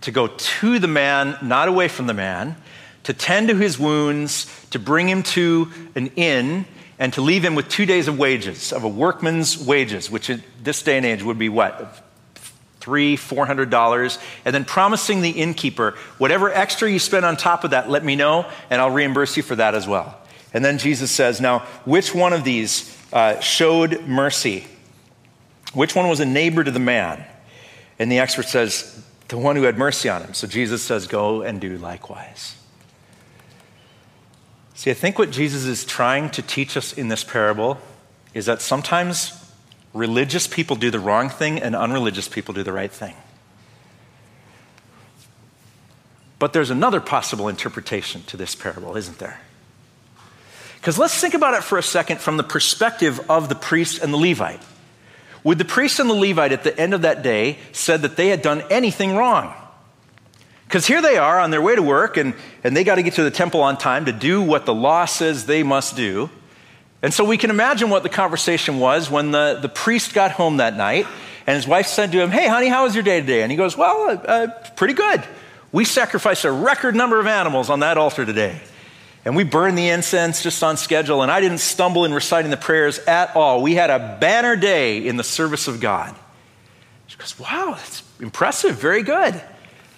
to 0.00 0.10
go 0.10 0.26
to 0.26 0.80
the 0.80 0.88
man, 0.88 1.38
not 1.40 1.68
away 1.68 1.86
from 1.86 2.08
the 2.08 2.14
man, 2.14 2.56
to 3.04 3.14
tend 3.14 3.46
to 3.46 3.54
his 3.54 3.78
wounds, 3.78 4.52
to 4.70 4.80
bring 4.80 5.08
him 5.08 5.22
to 5.22 5.70
an 5.94 6.08
inn, 6.16 6.66
and 6.98 7.12
to 7.12 7.20
leave 7.20 7.44
him 7.44 7.54
with 7.54 7.68
two 7.68 7.86
days 7.86 8.08
of 8.08 8.18
wages, 8.18 8.72
of 8.72 8.82
a 8.82 8.88
workman's 8.88 9.56
wages, 9.56 10.10
which 10.10 10.30
in 10.30 10.42
this 10.64 10.82
day 10.82 10.96
and 10.96 11.06
age 11.06 11.22
would 11.22 11.38
be 11.38 11.48
what? 11.48 12.04
Three, 12.80 13.14
four 13.14 13.46
hundred 13.46 13.70
dollars, 13.70 14.18
and 14.44 14.52
then 14.52 14.64
promising 14.64 15.22
the 15.22 15.30
innkeeper, 15.30 15.92
whatever 16.18 16.50
extra 16.50 16.90
you 16.90 16.98
spend 16.98 17.24
on 17.24 17.36
top 17.36 17.62
of 17.62 17.70
that, 17.70 17.88
let 17.88 18.04
me 18.04 18.16
know, 18.16 18.50
and 18.68 18.80
I'll 18.80 18.90
reimburse 18.90 19.36
you 19.36 19.44
for 19.44 19.54
that 19.54 19.76
as 19.76 19.86
well. 19.86 20.18
And 20.52 20.64
then 20.64 20.76
Jesus 20.76 21.12
says, 21.12 21.40
Now, 21.40 21.60
which 21.84 22.16
one 22.16 22.32
of 22.32 22.42
these 22.42 22.98
uh, 23.12 23.38
showed 23.38 24.08
mercy? 24.08 24.66
Which 25.72 25.94
one 25.94 26.08
was 26.08 26.20
a 26.20 26.26
neighbor 26.26 26.62
to 26.62 26.70
the 26.70 26.78
man? 26.78 27.24
And 27.98 28.10
the 28.10 28.18
expert 28.18 28.48
says, 28.48 29.02
The 29.28 29.38
one 29.38 29.56
who 29.56 29.62
had 29.62 29.78
mercy 29.78 30.08
on 30.08 30.22
him. 30.22 30.34
So 30.34 30.46
Jesus 30.46 30.82
says, 30.82 31.06
Go 31.06 31.42
and 31.42 31.60
do 31.60 31.78
likewise. 31.78 32.56
See, 34.74 34.90
I 34.90 34.94
think 34.94 35.18
what 35.18 35.30
Jesus 35.30 35.64
is 35.64 35.84
trying 35.84 36.30
to 36.30 36.42
teach 36.42 36.76
us 36.76 36.92
in 36.92 37.08
this 37.08 37.22
parable 37.22 37.78
is 38.34 38.46
that 38.46 38.60
sometimes 38.60 39.32
religious 39.94 40.46
people 40.46 40.76
do 40.76 40.90
the 40.90 40.98
wrong 40.98 41.28
thing 41.28 41.60
and 41.60 41.76
unreligious 41.76 42.28
people 42.28 42.54
do 42.54 42.62
the 42.62 42.72
right 42.72 42.90
thing. 42.90 43.14
But 46.38 46.52
there's 46.52 46.70
another 46.70 47.00
possible 47.00 47.48
interpretation 47.48 48.24
to 48.24 48.36
this 48.36 48.56
parable, 48.56 48.96
isn't 48.96 49.18
there? 49.18 49.40
Because 50.80 50.98
let's 50.98 51.20
think 51.20 51.34
about 51.34 51.54
it 51.54 51.62
for 51.62 51.78
a 51.78 51.82
second 51.82 52.18
from 52.20 52.36
the 52.36 52.42
perspective 52.42 53.20
of 53.30 53.48
the 53.48 53.54
priest 53.54 54.02
and 54.02 54.12
the 54.12 54.16
Levite. 54.16 54.60
Would 55.44 55.58
the 55.58 55.64
priest 55.64 55.98
and 55.98 56.08
the 56.08 56.14
Levite 56.14 56.52
at 56.52 56.64
the 56.64 56.78
end 56.78 56.94
of 56.94 57.02
that 57.02 57.22
day 57.22 57.58
said 57.72 58.02
that 58.02 58.16
they 58.16 58.28
had 58.28 58.42
done 58.42 58.62
anything 58.70 59.16
wrong? 59.16 59.52
Because 60.66 60.86
here 60.86 61.02
they 61.02 61.18
are 61.18 61.38
on 61.38 61.50
their 61.50 61.60
way 61.60 61.74
to 61.74 61.82
work, 61.82 62.16
and, 62.16 62.34
and 62.64 62.76
they 62.76 62.84
got 62.84 62.94
to 62.94 63.02
get 63.02 63.14
to 63.14 63.24
the 63.24 63.30
temple 63.30 63.60
on 63.60 63.76
time 63.76 64.06
to 64.06 64.12
do 64.12 64.40
what 64.40 64.64
the 64.64 64.74
law 64.74 65.04
says 65.04 65.44
they 65.44 65.62
must 65.62 65.96
do. 65.96 66.30
And 67.02 67.12
so 67.12 67.24
we 67.24 67.36
can 67.36 67.50
imagine 67.50 67.90
what 67.90 68.04
the 68.04 68.08
conversation 68.08 68.78
was 68.78 69.10
when 69.10 69.32
the, 69.32 69.58
the 69.60 69.68
priest 69.68 70.14
got 70.14 70.30
home 70.30 70.58
that 70.58 70.76
night, 70.76 71.06
and 71.46 71.56
his 71.56 71.66
wife 71.66 71.88
said 71.88 72.12
to 72.12 72.22
him, 72.22 72.30
Hey, 72.30 72.46
honey, 72.46 72.68
how 72.68 72.84
was 72.84 72.94
your 72.94 73.02
day 73.02 73.20
today? 73.20 73.42
And 73.42 73.50
he 73.50 73.56
goes, 73.56 73.76
Well, 73.76 74.22
uh, 74.24 74.46
pretty 74.76 74.94
good. 74.94 75.22
We 75.72 75.84
sacrificed 75.84 76.44
a 76.44 76.52
record 76.52 76.94
number 76.94 77.18
of 77.18 77.26
animals 77.26 77.68
on 77.68 77.80
that 77.80 77.98
altar 77.98 78.24
today. 78.24 78.60
And 79.24 79.36
we 79.36 79.44
burned 79.44 79.78
the 79.78 79.88
incense 79.88 80.42
just 80.42 80.62
on 80.64 80.76
schedule, 80.76 81.22
and 81.22 81.30
I 81.30 81.40
didn't 81.40 81.58
stumble 81.58 82.04
in 82.04 82.12
reciting 82.12 82.50
the 82.50 82.56
prayers 82.56 82.98
at 83.00 83.36
all. 83.36 83.62
We 83.62 83.74
had 83.74 83.90
a 83.90 84.18
banner 84.20 84.56
day 84.56 85.06
in 85.06 85.16
the 85.16 85.24
service 85.24 85.68
of 85.68 85.80
God. 85.80 86.14
She 87.06 87.16
goes, 87.16 87.38
Wow, 87.38 87.74
that's 87.76 88.02
impressive, 88.20 88.76
very 88.76 89.02
good. 89.02 89.40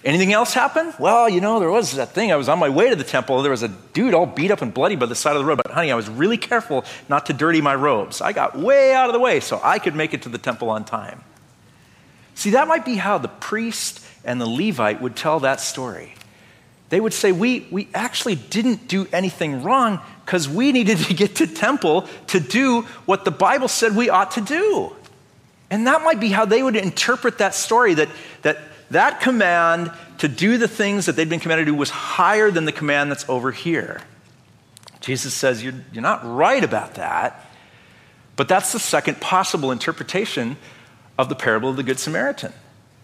Anything 0.03 0.33
else 0.33 0.53
happen? 0.53 0.93
Well, 0.99 1.27
you 1.27 1.41
know, 1.41 1.59
there 1.59 1.71
was 1.71 1.93
that 1.93 2.13
thing. 2.13 2.31
I 2.31 2.35
was 2.35 2.47
on 2.47 2.59
my 2.59 2.69
way 2.69 2.91
to 2.91 2.95
the 2.95 3.03
temple. 3.03 3.41
There 3.41 3.49
was 3.49 3.63
a 3.63 3.69
dude 3.69 4.13
all 4.13 4.27
beat 4.27 4.51
up 4.51 4.61
and 4.61 4.71
bloody 4.71 4.95
by 4.95 5.07
the 5.07 5.15
side 5.15 5.35
of 5.35 5.39
the 5.39 5.45
road. 5.45 5.57
But, 5.63 5.71
honey, 5.71 5.91
I 5.91 5.95
was 5.95 6.07
really 6.07 6.37
careful 6.37 6.85
not 7.09 7.25
to 7.25 7.33
dirty 7.33 7.59
my 7.59 7.73
robes. 7.73 8.21
I 8.21 8.31
got 8.31 8.55
way 8.55 8.93
out 8.93 9.09
of 9.09 9.13
the 9.13 9.19
way 9.19 9.39
so 9.39 9.59
I 9.63 9.79
could 9.79 9.95
make 9.95 10.13
it 10.13 10.21
to 10.21 10.29
the 10.29 10.37
temple 10.37 10.69
on 10.69 10.85
time. 10.85 11.23
See, 12.35 12.51
that 12.51 12.67
might 12.67 12.85
be 12.85 12.97
how 12.97 13.17
the 13.17 13.29
priest 13.29 14.05
and 14.23 14.39
the 14.39 14.45
Levite 14.45 15.01
would 15.01 15.15
tell 15.15 15.39
that 15.39 15.59
story. 15.59 16.13
They 16.95 17.01
would 17.01 17.13
say, 17.13 17.33
We, 17.33 17.67
we 17.71 17.89
actually 17.93 18.35
didn't 18.35 18.87
do 18.87 19.05
anything 19.11 19.63
wrong 19.63 19.99
because 20.23 20.47
we 20.47 20.71
needed 20.71 20.97
to 20.99 21.13
get 21.13 21.35
to 21.35 21.45
temple 21.45 22.07
to 22.27 22.39
do 22.39 22.83
what 23.05 23.25
the 23.25 23.31
Bible 23.31 23.67
said 23.67 23.97
we 23.97 24.09
ought 24.09 24.31
to 24.31 24.41
do. 24.41 24.95
And 25.69 25.87
that 25.87 26.03
might 26.03 26.21
be 26.21 26.29
how 26.29 26.45
they 26.45 26.63
would 26.63 26.77
interpret 26.77 27.39
that 27.39 27.53
story 27.53 27.95
that, 27.95 28.07
that 28.43 28.59
that 28.91 29.19
command 29.19 29.91
to 30.19 30.29
do 30.29 30.57
the 30.57 30.69
things 30.69 31.07
that 31.07 31.17
they'd 31.17 31.27
been 31.27 31.41
commanded 31.41 31.65
to 31.65 31.73
do 31.73 31.77
was 31.77 31.89
higher 31.89 32.49
than 32.49 32.63
the 32.63 32.71
command 32.71 33.11
that's 33.11 33.27
over 33.27 33.51
here. 33.51 33.99
Jesus 35.01 35.33
says, 35.33 35.61
You're, 35.61 35.73
you're 35.91 36.01
not 36.01 36.21
right 36.23 36.63
about 36.63 36.93
that. 36.93 37.45
But 38.37 38.47
that's 38.47 38.71
the 38.71 38.79
second 38.79 39.19
possible 39.19 39.69
interpretation 39.71 40.55
of 41.17 41.27
the 41.27 41.35
parable 41.35 41.71
of 41.71 41.75
the 41.75 41.83
Good 41.83 41.99
Samaritan. 41.99 42.53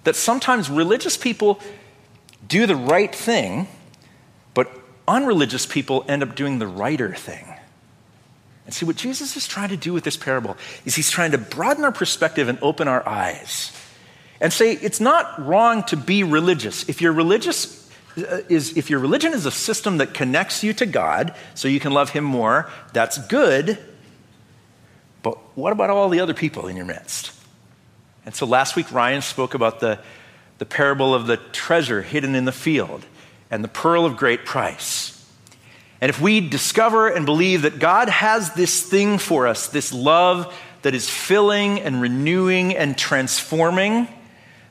That 0.06 0.16
sometimes 0.16 0.70
religious 0.70 1.18
people 1.18 1.60
do 2.48 2.66
the 2.66 2.78
right 2.78 3.14
thing, 3.14 3.68
unreligious 5.12 5.66
people 5.66 6.06
end 6.08 6.24
up 6.24 6.36
doing 6.36 6.58
the 6.58 6.68
writer 6.68 7.14
thing. 7.14 7.46
And 8.66 8.74
see, 8.74 8.86
what 8.86 8.96
Jesus 8.96 9.36
is 9.36 9.46
trying 9.46 9.70
to 9.70 9.78
do 9.78 9.92
with 9.92 10.06
this 10.06 10.16
parable 10.16 10.56
is 10.86 10.96
he's 10.96 11.12
trying 11.12 11.32
to 11.32 11.38
broaden 11.38 11.84
our 11.84 11.92
perspective 11.92 12.48
and 12.48 12.58
open 12.62 12.88
our 12.88 13.08
eyes 13.08 13.78
and 14.40 14.54
say 14.54 14.72
it's 14.72 15.02
not 15.02 15.46
wrong 15.46 15.84
to 15.84 15.98
be 15.98 16.24
religious. 16.24 16.88
If 16.88 17.02
you're 17.02 17.12
religious, 17.12 17.92
uh, 18.18 18.42
is 18.48 18.78
if 18.78 18.90
your 18.90 19.00
religion 19.00 19.34
is 19.34 19.46
a 19.46 19.52
system 19.52 19.98
that 19.98 20.14
connects 20.14 20.64
you 20.64 20.74
to 20.76 20.86
God 20.86 21.36
so 21.54 21.68
you 21.68 21.82
can 21.82 21.92
love 21.92 22.12
Him 22.12 22.24
more, 22.24 22.70
that's 22.94 23.18
good. 23.28 23.78
But 25.22 25.38
what 25.58 25.74
about 25.74 25.90
all 25.90 26.08
the 26.08 26.22
other 26.22 26.34
people 26.34 26.68
in 26.68 26.78
your 26.78 26.86
midst? 26.86 27.34
And 28.26 28.34
so 28.34 28.46
last 28.46 28.78
week, 28.78 28.92
Ryan 28.92 29.22
spoke 29.22 29.54
about 29.54 29.82
the, 29.82 30.00
the 30.60 30.66
parable 30.66 31.14
of 31.14 31.28
the 31.28 31.38
treasure 31.38 32.02
hidden 32.02 32.36
in 32.36 32.46
the 32.46 32.52
field 32.52 33.06
and 33.52 33.64
the 33.64 33.68
pearl 33.68 34.06
of 34.06 34.18
great 34.18 34.46
price. 34.46 35.18
And 36.00 36.10
if 36.10 36.20
we 36.20 36.42
discover 36.42 37.10
and 37.10 37.26
believe 37.26 37.62
that 37.62 37.78
God 37.78 38.10
has 38.10 38.54
this 38.54 38.82
thing 38.82 39.20
for 39.20 39.46
us, 39.46 39.68
this 39.68 39.94
love 39.94 40.52
that 40.82 40.96
is 40.96 41.08
filling 41.08 41.80
and 41.80 42.02
renewing 42.02 42.76
and 42.76 42.98
transforming, 42.98 44.08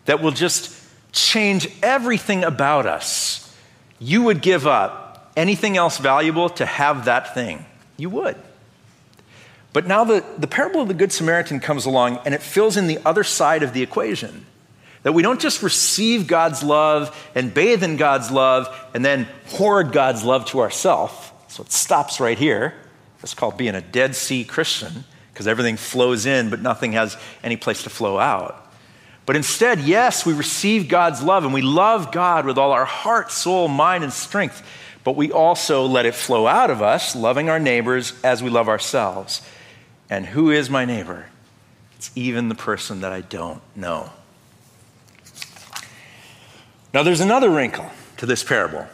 that 0.06 0.20
will 0.20 0.32
just 0.32 0.74
change 1.12 1.68
everything 1.82 2.42
about 2.42 2.86
us, 2.86 3.56
you 4.00 4.22
would 4.22 4.42
give 4.42 4.66
up 4.66 5.30
anything 5.36 5.76
else 5.76 5.98
valuable 5.98 6.48
to 6.48 6.66
have 6.66 7.04
that 7.04 7.34
thing. 7.34 7.64
You 7.96 8.10
would. 8.10 8.36
But 9.72 9.86
now 9.86 10.02
the, 10.02 10.24
the 10.36 10.48
parable 10.48 10.80
of 10.80 10.88
the 10.88 10.94
Good 10.94 11.12
Samaritan 11.12 11.60
comes 11.60 11.86
along 11.86 12.18
and 12.24 12.34
it 12.34 12.42
fills 12.42 12.76
in 12.76 12.88
the 12.88 12.98
other 13.04 13.22
side 13.22 13.62
of 13.62 13.72
the 13.72 13.82
equation. 13.82 14.46
That 15.02 15.12
we 15.12 15.22
don't 15.22 15.40
just 15.40 15.62
receive 15.62 16.26
God's 16.26 16.62
love 16.62 17.16
and 17.34 17.54
bathe 17.54 17.82
in 17.82 17.96
God's 17.96 18.30
love 18.30 18.68
and 18.94 19.04
then 19.04 19.26
hoard 19.46 19.92
God's 19.92 20.24
love 20.24 20.44
to 20.46 20.60
ourselves. 20.60 21.14
So 21.48 21.62
it 21.62 21.72
stops 21.72 22.20
right 22.20 22.38
here. 22.38 22.74
It's 23.22 23.34
called 23.34 23.56
being 23.56 23.74
a 23.74 23.80
Dead 23.80 24.14
Sea 24.14 24.44
Christian 24.44 25.04
because 25.32 25.46
everything 25.46 25.76
flows 25.76 26.26
in, 26.26 26.50
but 26.50 26.60
nothing 26.60 26.92
has 26.92 27.16
any 27.42 27.56
place 27.56 27.82
to 27.84 27.90
flow 27.90 28.18
out. 28.18 28.70
But 29.26 29.36
instead, 29.36 29.80
yes, 29.80 30.26
we 30.26 30.32
receive 30.32 30.88
God's 30.88 31.22
love 31.22 31.44
and 31.44 31.54
we 31.54 31.62
love 31.62 32.12
God 32.12 32.46
with 32.46 32.58
all 32.58 32.72
our 32.72 32.84
heart, 32.84 33.30
soul, 33.30 33.68
mind, 33.68 34.04
and 34.04 34.12
strength. 34.12 34.62
But 35.04 35.16
we 35.16 35.32
also 35.32 35.86
let 35.86 36.04
it 36.04 36.14
flow 36.14 36.46
out 36.46 36.70
of 36.70 36.82
us, 36.82 37.16
loving 37.16 37.48
our 37.48 37.60
neighbors 37.60 38.12
as 38.22 38.42
we 38.42 38.50
love 38.50 38.68
ourselves. 38.68 39.40
And 40.10 40.26
who 40.26 40.50
is 40.50 40.68
my 40.68 40.84
neighbor? 40.84 41.26
It's 41.96 42.10
even 42.14 42.48
the 42.48 42.54
person 42.54 43.00
that 43.02 43.12
I 43.12 43.20
don't 43.20 43.62
know. 43.76 44.10
Now, 46.92 47.02
there's 47.02 47.20
another 47.20 47.50
wrinkle 47.50 47.90
to 48.16 48.26
this 48.26 48.42
parable, 48.42 48.86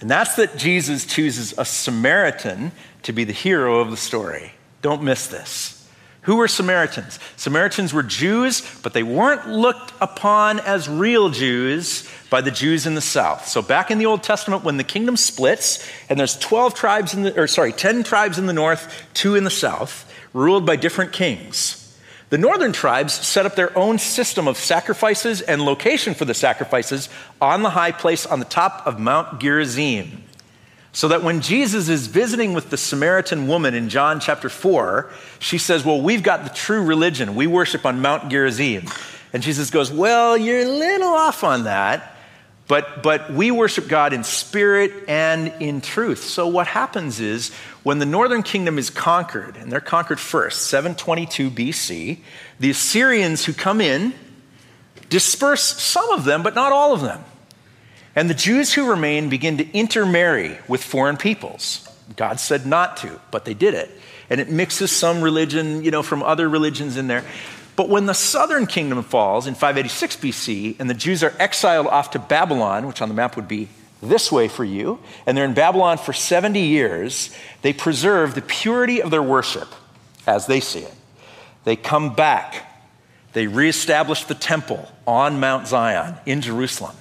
and 0.00 0.10
that's 0.10 0.36
that 0.36 0.56
Jesus 0.56 1.04
chooses 1.04 1.52
a 1.58 1.64
Samaritan 1.64 2.72
to 3.02 3.12
be 3.12 3.24
the 3.24 3.32
hero 3.32 3.80
of 3.80 3.90
the 3.90 3.96
story. 3.96 4.52
Don't 4.80 5.02
miss 5.02 5.26
this. 5.26 5.76
Who 6.22 6.36
were 6.36 6.48
Samaritans? 6.48 7.18
Samaritans 7.36 7.94
were 7.94 8.02
Jews, 8.02 8.62
but 8.82 8.92
they 8.92 9.02
weren't 9.02 9.48
looked 9.48 9.92
upon 10.00 10.60
as 10.60 10.88
real 10.88 11.30
Jews 11.30 12.08
by 12.28 12.42
the 12.42 12.50
Jews 12.50 12.86
in 12.86 12.94
the 12.94 13.00
south. 13.00 13.48
So 13.48 13.62
back 13.62 13.90
in 13.90 13.98
the 13.98 14.06
Old 14.06 14.22
Testament 14.22 14.62
when 14.62 14.76
the 14.76 14.84
kingdom 14.84 15.16
splits 15.16 15.86
and 16.10 16.20
there's 16.20 16.38
12 16.38 16.74
tribes 16.74 17.14
in 17.14 17.22
the 17.22 17.40
or 17.40 17.46
sorry, 17.46 17.72
10 17.72 18.04
tribes 18.04 18.38
in 18.38 18.46
the 18.46 18.52
north, 18.52 19.06
2 19.14 19.34
in 19.34 19.44
the 19.44 19.50
south, 19.50 20.10
ruled 20.34 20.66
by 20.66 20.76
different 20.76 21.12
kings. 21.12 21.79
The 22.30 22.38
northern 22.38 22.72
tribes 22.72 23.12
set 23.12 23.44
up 23.44 23.56
their 23.56 23.76
own 23.76 23.98
system 23.98 24.46
of 24.46 24.56
sacrifices 24.56 25.40
and 25.40 25.62
location 25.62 26.14
for 26.14 26.24
the 26.24 26.34
sacrifices 26.34 27.08
on 27.40 27.62
the 27.62 27.70
high 27.70 27.90
place 27.90 28.24
on 28.24 28.38
the 28.38 28.44
top 28.44 28.86
of 28.86 29.00
Mount 29.00 29.40
Gerizim. 29.40 30.22
So 30.92 31.08
that 31.08 31.22
when 31.22 31.40
Jesus 31.40 31.88
is 31.88 32.06
visiting 32.06 32.52
with 32.52 32.70
the 32.70 32.76
Samaritan 32.76 33.48
woman 33.48 33.74
in 33.74 33.88
John 33.88 34.20
chapter 34.20 34.48
4, 34.48 35.10
she 35.40 35.58
says, 35.58 35.84
Well, 35.84 36.00
we've 36.00 36.22
got 36.22 36.44
the 36.44 36.50
true 36.50 36.84
religion. 36.84 37.34
We 37.34 37.48
worship 37.48 37.84
on 37.84 38.00
Mount 38.00 38.30
Gerizim. 38.30 38.86
And 39.32 39.42
Jesus 39.42 39.70
goes, 39.70 39.90
Well, 39.90 40.36
you're 40.36 40.60
a 40.60 40.64
little 40.64 41.08
off 41.08 41.42
on 41.42 41.64
that, 41.64 42.16
but, 42.68 43.02
but 43.02 43.32
we 43.32 43.50
worship 43.50 43.88
God 43.88 44.12
in 44.12 44.22
spirit 44.22 44.92
and 45.08 45.52
in 45.60 45.80
truth. 45.80 46.22
So 46.22 46.46
what 46.46 46.68
happens 46.68 47.18
is 47.18 47.50
when 47.82 47.98
the 47.98 48.06
northern 48.06 48.42
kingdom 48.42 48.78
is 48.78 48.90
conquered, 48.90 49.56
and 49.56 49.72
they're 49.72 49.80
conquered 49.80 50.20
first, 50.20 50.66
722 50.66 51.50
BC, 51.50 52.18
the 52.58 52.70
Assyrians 52.70 53.44
who 53.44 53.52
come 53.52 53.80
in 53.80 54.12
disperse 55.08 55.80
some 55.82 56.10
of 56.10 56.24
them, 56.24 56.42
but 56.42 56.54
not 56.54 56.72
all 56.72 56.92
of 56.92 57.00
them. 57.00 57.24
And 58.14 58.28
the 58.28 58.34
Jews 58.34 58.72
who 58.72 58.90
remain 58.90 59.28
begin 59.28 59.58
to 59.58 59.70
intermarry 59.72 60.58
with 60.68 60.82
foreign 60.82 61.16
peoples. 61.16 61.88
God 62.16 62.40
said 62.40 62.66
not 62.66 62.96
to, 62.98 63.20
but 63.30 63.44
they 63.44 63.54
did 63.54 63.74
it. 63.74 63.90
And 64.28 64.40
it 64.40 64.50
mixes 64.50 64.92
some 64.92 65.22
religion, 65.22 65.82
you 65.84 65.90
know, 65.90 66.02
from 66.02 66.22
other 66.22 66.48
religions 66.48 66.96
in 66.96 67.06
there. 67.06 67.24
But 67.76 67.88
when 67.88 68.06
the 68.06 68.14
southern 68.14 68.66
kingdom 68.66 69.02
falls 69.02 69.46
in 69.46 69.54
586 69.54 70.16
BC 70.16 70.80
and 70.80 70.90
the 70.90 70.94
Jews 70.94 71.22
are 71.22 71.34
exiled 71.38 71.86
off 71.86 72.10
to 72.10 72.18
Babylon, 72.18 72.86
which 72.86 73.00
on 73.00 73.08
the 73.08 73.14
map 73.14 73.36
would 73.36 73.48
be 73.48 73.68
this 74.02 74.32
way 74.32 74.48
for 74.48 74.64
you, 74.64 74.98
and 75.26 75.36
they're 75.36 75.44
in 75.44 75.54
Babylon 75.54 75.98
for 75.98 76.12
70 76.12 76.60
years, 76.60 77.34
they 77.62 77.72
preserve 77.72 78.34
the 78.34 78.42
purity 78.42 79.02
of 79.02 79.10
their 79.10 79.22
worship 79.22 79.68
as 80.26 80.46
they 80.46 80.60
see 80.60 80.80
it. 80.80 80.94
They 81.64 81.76
come 81.76 82.14
back. 82.14 82.66
They 83.32 83.46
reestablish 83.46 84.24
the 84.24 84.34
temple 84.34 84.90
on 85.06 85.40
Mount 85.40 85.68
Zion 85.68 86.16
in 86.26 86.40
Jerusalem. 86.40 86.96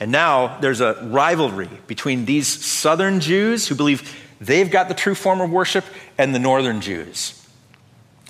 And 0.00 0.10
now 0.10 0.58
there's 0.58 0.80
a 0.80 0.94
rivalry 1.04 1.68
between 1.86 2.24
these 2.24 2.48
southern 2.48 3.20
Jews 3.20 3.68
who 3.68 3.74
believe 3.74 4.16
they've 4.40 4.70
got 4.70 4.88
the 4.88 4.94
true 4.94 5.14
form 5.14 5.40
of 5.40 5.50
worship 5.50 5.84
and 6.18 6.34
the 6.34 6.38
northern 6.38 6.80
Jews. 6.80 7.38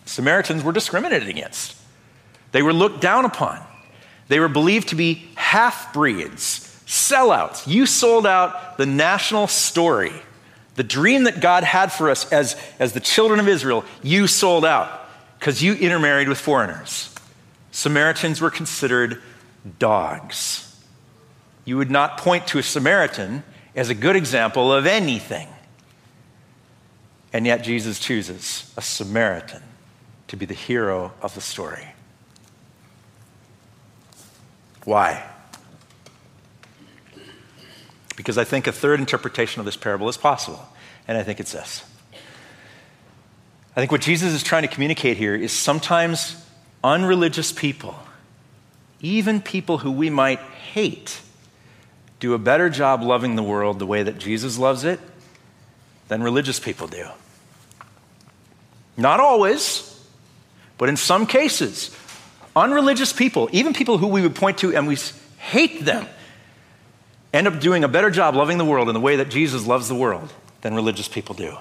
Samaritans 0.04 0.62
were 0.64 0.72
discriminated 0.72 1.28
against, 1.28 1.76
they 2.50 2.62
were 2.62 2.72
looked 2.72 3.00
down 3.00 3.24
upon. 3.24 3.58
They 4.28 4.40
were 4.40 4.48
believed 4.48 4.88
to 4.88 4.94
be 4.94 5.26
half 5.34 5.92
breeds, 5.92 6.71
sellouts. 6.86 7.66
You 7.66 7.86
sold 7.86 8.26
out 8.26 8.76
the 8.78 8.86
national 8.86 9.46
story, 9.46 10.12
the 10.74 10.82
dream 10.82 11.24
that 11.24 11.40
God 11.40 11.64
had 11.64 11.92
for 11.92 12.10
us 12.10 12.30
as, 12.32 12.56
as 12.78 12.92
the 12.92 13.00
children 13.00 13.40
of 13.40 13.48
Israel. 13.48 13.84
You 14.02 14.26
sold 14.26 14.64
out 14.64 15.08
because 15.38 15.62
you 15.62 15.74
intermarried 15.74 16.28
with 16.28 16.38
foreigners. 16.38 17.14
Samaritans 17.70 18.40
were 18.40 18.50
considered 18.50 19.20
dogs. 19.78 20.80
You 21.64 21.76
would 21.78 21.90
not 21.90 22.18
point 22.18 22.46
to 22.48 22.58
a 22.58 22.62
Samaritan 22.62 23.44
as 23.74 23.88
a 23.88 23.94
good 23.94 24.16
example 24.16 24.72
of 24.72 24.86
anything. 24.86 25.48
And 27.32 27.46
yet, 27.46 27.62
Jesus 27.64 27.98
chooses 27.98 28.72
a 28.76 28.82
Samaritan 28.82 29.62
to 30.28 30.36
be 30.36 30.44
the 30.44 30.54
hero 30.54 31.12
of 31.22 31.34
the 31.34 31.40
story. 31.40 31.88
Why? 34.84 35.24
Because 38.16 38.38
I 38.38 38.44
think 38.44 38.66
a 38.66 38.72
third 38.72 39.00
interpretation 39.00 39.60
of 39.60 39.66
this 39.66 39.76
parable 39.76 40.08
is 40.08 40.16
possible, 40.16 40.66
and 41.08 41.16
I 41.16 41.22
think 41.22 41.40
it's 41.40 41.52
this. 41.52 41.84
I 43.74 43.80
think 43.80 43.90
what 43.90 44.02
Jesus 44.02 44.32
is 44.34 44.42
trying 44.42 44.62
to 44.62 44.68
communicate 44.68 45.16
here 45.16 45.34
is 45.34 45.52
sometimes 45.52 46.36
unreligious 46.84 47.52
people, 47.52 47.96
even 49.00 49.40
people 49.40 49.78
who 49.78 49.90
we 49.90 50.10
might 50.10 50.40
hate, 50.40 51.20
do 52.20 52.34
a 52.34 52.38
better 52.38 52.68
job 52.68 53.02
loving 53.02 53.34
the 53.34 53.42
world 53.42 53.78
the 53.78 53.86
way 53.86 54.02
that 54.02 54.18
Jesus 54.18 54.58
loves 54.58 54.84
it 54.84 55.00
than 56.08 56.22
religious 56.22 56.60
people 56.60 56.86
do. 56.86 57.08
Not 58.96 59.20
always, 59.20 59.88
but 60.76 60.88
in 60.88 60.96
some 60.96 61.26
cases, 61.26 61.96
unreligious 62.54 63.12
people, 63.12 63.48
even 63.52 63.72
people 63.72 63.98
who 63.98 64.08
we 64.08 64.20
would 64.20 64.34
point 64.34 64.58
to 64.58 64.76
and 64.76 64.86
we 64.86 64.98
hate 65.38 65.84
them, 65.84 66.06
end 67.32 67.46
up 67.46 67.60
doing 67.60 67.84
a 67.84 67.88
better 67.88 68.10
job 68.10 68.34
loving 68.34 68.58
the 68.58 68.64
world 68.64 68.88
in 68.88 68.94
the 68.94 69.00
way 69.00 69.16
that 69.16 69.30
Jesus 69.30 69.66
loves 69.66 69.88
the 69.88 69.94
world 69.94 70.32
than 70.60 70.74
religious 70.74 71.08
people 71.08 71.34
do. 71.34 71.56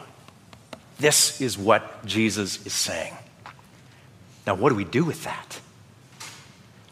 This 0.99 1.41
is 1.41 1.57
what 1.57 2.05
Jesus 2.05 2.65
is 2.65 2.73
saying. 2.73 3.13
Now, 4.45 4.55
what 4.55 4.69
do 4.69 4.75
we 4.75 4.85
do 4.85 5.03
with 5.03 5.23
that? 5.23 5.59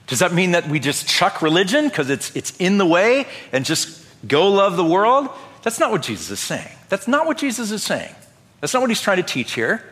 Does 0.07 0.19
that 0.19 0.33
mean 0.33 0.51
that 0.51 0.67
we 0.67 0.79
just 0.79 1.07
chuck 1.07 1.41
religion 1.41 1.87
because 1.87 2.09
it's, 2.09 2.35
it's 2.35 2.55
in 2.57 2.79
the 2.79 2.85
way 2.85 3.27
and 3.51 3.63
just 3.63 4.03
go 4.27 4.49
love 4.49 4.75
the 4.75 4.83
world? 4.83 5.29
That's 5.61 5.79
not 5.79 5.91
what 5.91 6.01
Jesus 6.01 6.31
is 6.31 6.39
saying. 6.39 6.69
That's 6.89 7.07
not 7.07 7.27
what 7.27 7.37
Jesus 7.37 7.69
is 7.69 7.83
saying. 7.83 8.13
That's 8.59 8.73
not 8.73 8.81
what 8.81 8.89
he's 8.89 9.01
trying 9.01 9.17
to 9.17 9.23
teach 9.23 9.53
here. 9.53 9.83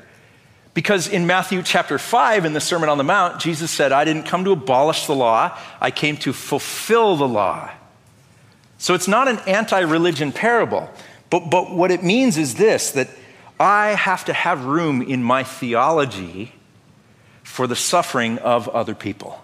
Because 0.74 1.08
in 1.08 1.28
Matthew 1.28 1.62
chapter 1.62 1.98
5, 1.98 2.46
in 2.46 2.54
the 2.54 2.62
Sermon 2.62 2.90
on 2.90 2.98
the 2.98 3.04
Mount, 3.04 3.40
Jesus 3.40 3.72
said, 3.72 3.92
I 3.92 4.06
didn't 4.06 4.24
come 4.24 4.44
to 4.46 4.52
abolish 4.52 5.06
the 5.06 5.16
law, 5.16 5.58
I 5.82 5.92
came 5.92 6.18
to 6.18 6.34
fulfill 6.34 7.16
the 7.16 7.28
law. 7.28 7.72
So 8.78 8.94
it's 8.94 9.08
not 9.08 9.28
an 9.28 9.40
anti 9.40 9.80
religion 9.80 10.32
parable. 10.32 10.90
But, 11.30 11.50
but 11.50 11.72
what 11.72 11.92
it 11.92 12.04
means 12.04 12.38
is 12.38 12.56
this 12.56 12.92
that 12.92 13.10
I 13.60 13.90
have 13.90 14.26
to 14.26 14.34
have 14.34 14.66
room 14.66 15.02
in 15.02 15.24
my 15.24 15.44
theology 15.44 16.54
for 17.44 17.68
the 17.68 17.76
suffering 17.76 18.38
of 18.40 18.70
other 18.70 18.94
people. 18.94 19.42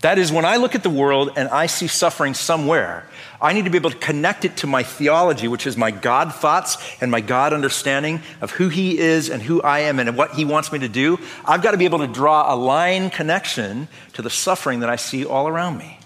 That 0.00 0.18
is, 0.18 0.32
when 0.32 0.44
I 0.44 0.56
look 0.56 0.74
at 0.74 0.82
the 0.82 0.90
world 0.90 1.30
and 1.36 1.48
I 1.48 1.66
see 1.66 1.86
suffering 1.86 2.34
somewhere, 2.34 3.06
I 3.40 3.52
need 3.52 3.66
to 3.66 3.70
be 3.70 3.78
able 3.78 3.90
to 3.90 3.96
connect 3.96 4.44
it 4.44 4.56
to 4.58 4.66
my 4.66 4.82
theology, 4.82 5.46
which 5.46 5.64
is 5.64 5.76
my 5.76 5.92
God 5.92 6.34
thoughts 6.34 6.76
and 7.00 7.08
my 7.08 7.20
God 7.20 7.52
understanding 7.52 8.20
of 8.40 8.50
who 8.50 8.68
He 8.68 8.98
is 8.98 9.30
and 9.30 9.40
who 9.40 9.62
I 9.62 9.80
am 9.80 10.00
and 10.00 10.16
what 10.16 10.32
He 10.32 10.44
wants 10.44 10.72
me 10.72 10.80
to 10.80 10.88
do. 10.88 11.20
I've 11.44 11.62
got 11.62 11.70
to 11.70 11.76
be 11.76 11.84
able 11.84 12.00
to 12.00 12.08
draw 12.08 12.52
a 12.52 12.56
line 12.56 13.10
connection 13.10 13.86
to 14.14 14.22
the 14.22 14.30
suffering 14.30 14.80
that 14.80 14.90
I 14.90 14.96
see 14.96 15.24
all 15.24 15.46
around 15.46 15.78
me. 15.78 16.00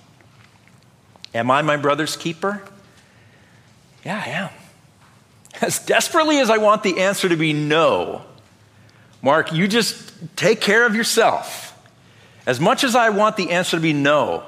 Am 1.36 1.50
I 1.50 1.60
my 1.60 1.76
brother's 1.76 2.16
keeper? 2.16 2.62
Yeah, 4.04 4.22
I 4.24 4.30
am. 4.30 4.50
As 5.60 5.78
desperately 5.78 6.38
as 6.38 6.50
I 6.50 6.58
want 6.58 6.82
the 6.82 7.00
answer 7.00 7.28
to 7.28 7.36
be 7.36 7.52
no, 7.52 8.22
Mark, 9.22 9.52
you 9.52 9.68
just 9.68 10.12
take 10.36 10.60
care 10.60 10.86
of 10.86 10.94
yourself. 10.94 11.78
As 12.46 12.60
much 12.60 12.84
as 12.84 12.94
I 12.94 13.10
want 13.10 13.36
the 13.36 13.50
answer 13.50 13.76
to 13.76 13.80
be 13.80 13.92
no, 13.92 14.44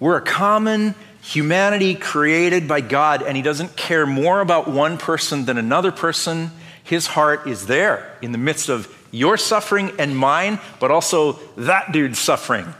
we're 0.00 0.16
a 0.16 0.22
common 0.22 0.94
humanity 1.22 1.94
created 1.94 2.66
by 2.66 2.80
God, 2.80 3.22
and 3.22 3.36
He 3.36 3.42
doesn't 3.42 3.76
care 3.76 4.06
more 4.06 4.40
about 4.40 4.68
one 4.68 4.98
person 4.98 5.44
than 5.44 5.58
another 5.58 5.92
person. 5.92 6.50
His 6.82 7.06
heart 7.06 7.46
is 7.46 7.66
there 7.66 8.16
in 8.22 8.32
the 8.32 8.38
midst 8.38 8.68
of 8.68 8.92
your 9.10 9.36
suffering 9.36 9.92
and 9.98 10.16
mine, 10.16 10.60
but 10.80 10.90
also 10.90 11.32
that 11.56 11.92
dude's 11.92 12.18
suffering 12.18 12.72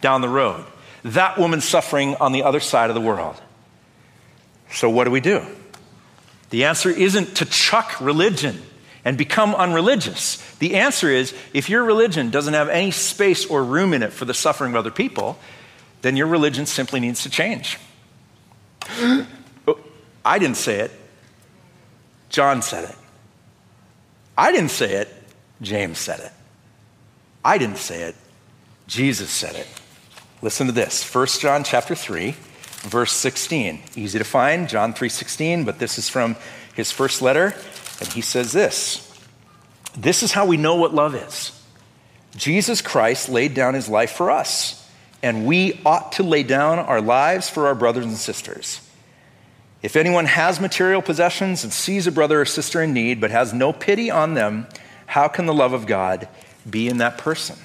down 0.00 0.20
the 0.20 0.28
road, 0.28 0.64
that 1.06 1.38
woman's 1.38 1.64
suffering 1.64 2.16
on 2.16 2.32
the 2.32 2.42
other 2.42 2.60
side 2.60 2.90
of 2.90 2.94
the 2.94 3.00
world. 3.00 3.40
So, 4.72 4.90
what 4.90 5.04
do 5.04 5.10
we 5.10 5.20
do? 5.20 5.44
The 6.50 6.64
answer 6.64 6.90
isn't 6.90 7.36
to 7.36 7.44
chuck 7.44 8.00
religion 8.00 8.60
and 9.04 9.16
become 9.16 9.54
unreligious? 9.54 10.36
The 10.56 10.74
answer 10.74 11.08
is 11.08 11.32
if 11.52 11.70
your 11.70 11.84
religion 11.84 12.30
doesn't 12.30 12.54
have 12.54 12.68
any 12.68 12.90
space 12.90 13.46
or 13.46 13.62
room 13.62 13.94
in 13.94 14.02
it 14.02 14.12
for 14.12 14.24
the 14.24 14.34
suffering 14.34 14.72
of 14.72 14.76
other 14.76 14.90
people, 14.90 15.38
then 16.02 16.16
your 16.16 16.26
religion 16.26 16.66
simply 16.66 16.98
needs 16.98 17.22
to 17.22 17.30
change. 17.30 17.78
I 20.24 20.38
didn't 20.40 20.56
say 20.56 20.80
it. 20.80 20.90
John 22.30 22.62
said 22.62 22.90
it. 22.90 22.96
I 24.36 24.50
didn't 24.50 24.72
say 24.72 24.94
it. 24.94 25.08
James 25.62 25.98
said 25.98 26.18
it. 26.18 26.32
I 27.44 27.58
didn't 27.58 27.78
say 27.78 28.02
it. 28.02 28.16
Jesus 28.88 29.30
said 29.30 29.54
it. 29.54 29.68
Listen 30.42 30.66
to 30.66 30.72
this. 30.72 31.02
1 31.14 31.26
John 31.40 31.64
chapter 31.64 31.94
3, 31.94 32.34
verse 32.82 33.12
16. 33.12 33.80
Easy 33.96 34.18
to 34.18 34.24
find, 34.24 34.68
John 34.68 34.92
3:16, 34.92 35.64
but 35.64 35.78
this 35.78 35.98
is 35.98 36.08
from 36.08 36.36
his 36.74 36.92
first 36.92 37.22
letter 37.22 37.54
and 38.00 38.08
he 38.12 38.20
says 38.20 38.52
this 38.52 39.10
This 39.96 40.22
is 40.22 40.32
how 40.32 40.46
we 40.46 40.56
know 40.56 40.76
what 40.76 40.94
love 40.94 41.14
is. 41.14 41.52
Jesus 42.36 42.82
Christ 42.82 43.28
laid 43.28 43.54
down 43.54 43.74
his 43.74 43.88
life 43.88 44.12
for 44.12 44.30
us, 44.30 44.86
and 45.22 45.46
we 45.46 45.80
ought 45.86 46.12
to 46.12 46.22
lay 46.22 46.42
down 46.42 46.78
our 46.78 47.00
lives 47.00 47.48
for 47.48 47.66
our 47.66 47.74
brothers 47.74 48.04
and 48.04 48.16
sisters. 48.16 48.80
If 49.82 49.96
anyone 49.96 50.26
has 50.26 50.60
material 50.60 51.00
possessions 51.00 51.62
and 51.62 51.72
sees 51.72 52.06
a 52.06 52.12
brother 52.12 52.40
or 52.40 52.44
sister 52.44 52.82
in 52.82 52.92
need 52.92 53.20
but 53.20 53.30
has 53.30 53.54
no 53.54 53.72
pity 53.72 54.10
on 54.10 54.34
them, 54.34 54.66
how 55.06 55.28
can 55.28 55.46
the 55.46 55.54
love 55.54 55.72
of 55.72 55.86
God 55.86 56.28
be 56.68 56.88
in 56.88 56.98
that 56.98 57.18
person? 57.18 57.56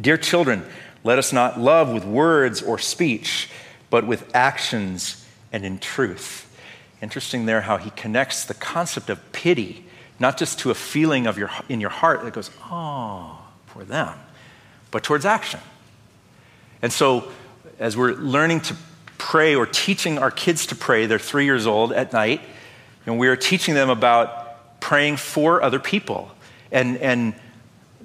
Dear 0.00 0.16
children, 0.16 0.64
let 1.04 1.18
us 1.18 1.32
not 1.32 1.60
love 1.60 1.92
with 1.92 2.04
words 2.04 2.62
or 2.62 2.78
speech, 2.78 3.48
but 3.90 4.06
with 4.06 4.34
actions 4.34 5.24
and 5.52 5.64
in 5.64 5.78
truth. 5.78 6.50
Interesting 7.02 7.46
there 7.46 7.60
how 7.60 7.76
he 7.76 7.90
connects 7.90 8.44
the 8.44 8.54
concept 8.54 9.10
of 9.10 9.32
pity, 9.32 9.84
not 10.18 10.38
just 10.38 10.58
to 10.60 10.70
a 10.70 10.74
feeling 10.74 11.26
of 11.26 11.36
your, 11.38 11.50
in 11.68 11.80
your 11.80 11.90
heart 11.90 12.24
that 12.24 12.32
goes, 12.32 12.50
oh, 12.70 13.38
for 13.66 13.84
them, 13.84 14.18
but 14.90 15.04
towards 15.04 15.26
action. 15.26 15.60
And 16.80 16.92
so, 16.92 17.30
as 17.78 17.96
we're 17.96 18.12
learning 18.12 18.60
to 18.62 18.76
pray 19.18 19.54
or 19.54 19.66
teaching 19.66 20.18
our 20.18 20.30
kids 20.30 20.66
to 20.66 20.74
pray, 20.74 21.06
they're 21.06 21.18
three 21.18 21.44
years 21.44 21.66
old 21.66 21.92
at 21.92 22.12
night, 22.12 22.40
and 23.04 23.18
we 23.18 23.28
are 23.28 23.36
teaching 23.36 23.74
them 23.74 23.90
about 23.90 24.80
praying 24.80 25.16
for 25.16 25.62
other 25.62 25.78
people 25.78 26.30
and, 26.70 26.96
and 26.98 27.34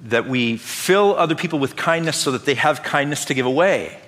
that 0.04 0.26
we 0.26 0.56
fill 0.56 1.14
other 1.16 1.34
people 1.34 1.58
with 1.58 1.76
kindness 1.76 2.16
so 2.16 2.30
that 2.32 2.44
they 2.44 2.54
have 2.54 2.82
kindness 2.82 3.26
to 3.26 3.34
give 3.34 3.46
away. 3.46 3.98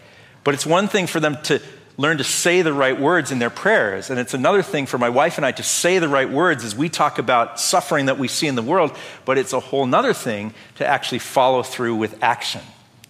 But 0.45 0.55
it's 0.55 0.67
one 0.67 0.89
thing 0.89 1.07
for 1.07 1.21
them 1.21 1.37
to 1.45 1.61
learn 1.97 2.19
to 2.19 2.25
say 2.25 2.63
the 2.63 2.73
right 2.73 2.99
words 2.99 3.31
in 3.31 3.39
their 3.39 3.51
prayers. 3.51 4.11
And 4.11 4.19
it's 4.19 4.35
another 4.35 4.63
thing 4.63 4.87
for 4.87 4.99
my 4.99 5.11
wife 5.11 5.37
and 5.37 5.47
I 5.47 5.53
to 5.53 5.63
say 5.63 5.99
the 5.99 6.09
right 6.09 6.29
words 6.29 6.65
as 6.65 6.75
we 6.75 6.89
talk 6.89 7.19
about 7.19 7.61
suffering 7.61 8.07
that 8.07 8.19
we 8.19 8.29
see 8.29 8.47
in 8.47 8.55
the 8.55 8.63
world, 8.63 8.97
but 9.25 9.39
it's 9.39 9.53
a 9.53 9.61
whole 9.61 9.93
other 9.95 10.15
thing 10.15 10.55
to 10.77 10.87
actually 10.87 11.19
follow 11.19 11.63
through 11.63 11.97
with 11.97 12.23
action. 12.23 12.63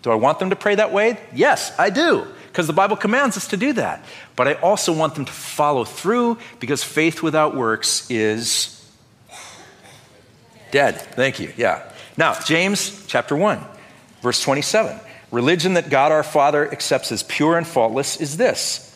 Do 0.03 0.11
I 0.11 0.16
want 0.16 0.40
them 0.40 0.51
to 0.51 0.57
pray 0.57 0.75
that 0.75 0.92
way? 0.92 1.21
Yes, 1.33 1.73
I 1.79 1.90
do, 1.90 2.27
because 2.49 2.66
the 2.66 2.73
Bible 2.73 2.97
commands 2.97 3.37
us 3.37 3.49
to 3.49 3.57
do 3.57 3.73
that. 3.75 4.05
But 4.35 4.49
I 4.49 4.55
also 4.55 4.92
want 4.92 5.14
them 5.14 5.25
to 5.27 5.33
follow 5.33 5.85
through 5.85 6.38
because 6.59 6.83
faith 6.83 7.23
without 7.23 7.55
works 7.55 8.11
is 8.11 8.85
dead. 10.73 11.01
Thank 11.01 11.38
you. 11.38 11.53
Yeah. 11.57 11.91
Now, 12.16 12.38
James 12.40 13.07
chapter 13.07 13.35
1, 13.35 13.61
verse 14.20 14.42
27. 14.42 14.98
Religion 15.31 15.75
that 15.75 15.88
God 15.88 16.12
our 16.12 16.22
Father 16.22 16.70
accepts 16.70 17.11
as 17.11 17.22
pure 17.22 17.57
and 17.57 17.66
faultless 17.66 18.20
is 18.20 18.37
this 18.37 18.88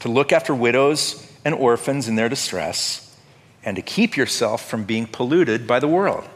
to 0.00 0.08
look 0.08 0.32
after 0.32 0.54
widows 0.54 1.28
and 1.44 1.54
orphans 1.54 2.08
in 2.08 2.14
their 2.14 2.28
distress, 2.28 3.16
and 3.64 3.76
to 3.76 3.82
keep 3.82 4.16
yourself 4.16 4.68
from 4.68 4.84
being 4.84 5.06
polluted 5.06 5.66
by 5.66 5.80
the 5.80 5.88
world. 5.88 6.28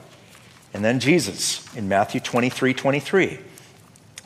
And 0.75 0.85
then 0.85 1.01
Jesus 1.01 1.65
in 1.75 1.89
Matthew 1.89 2.21
23 2.21 2.75
23. 2.75 3.39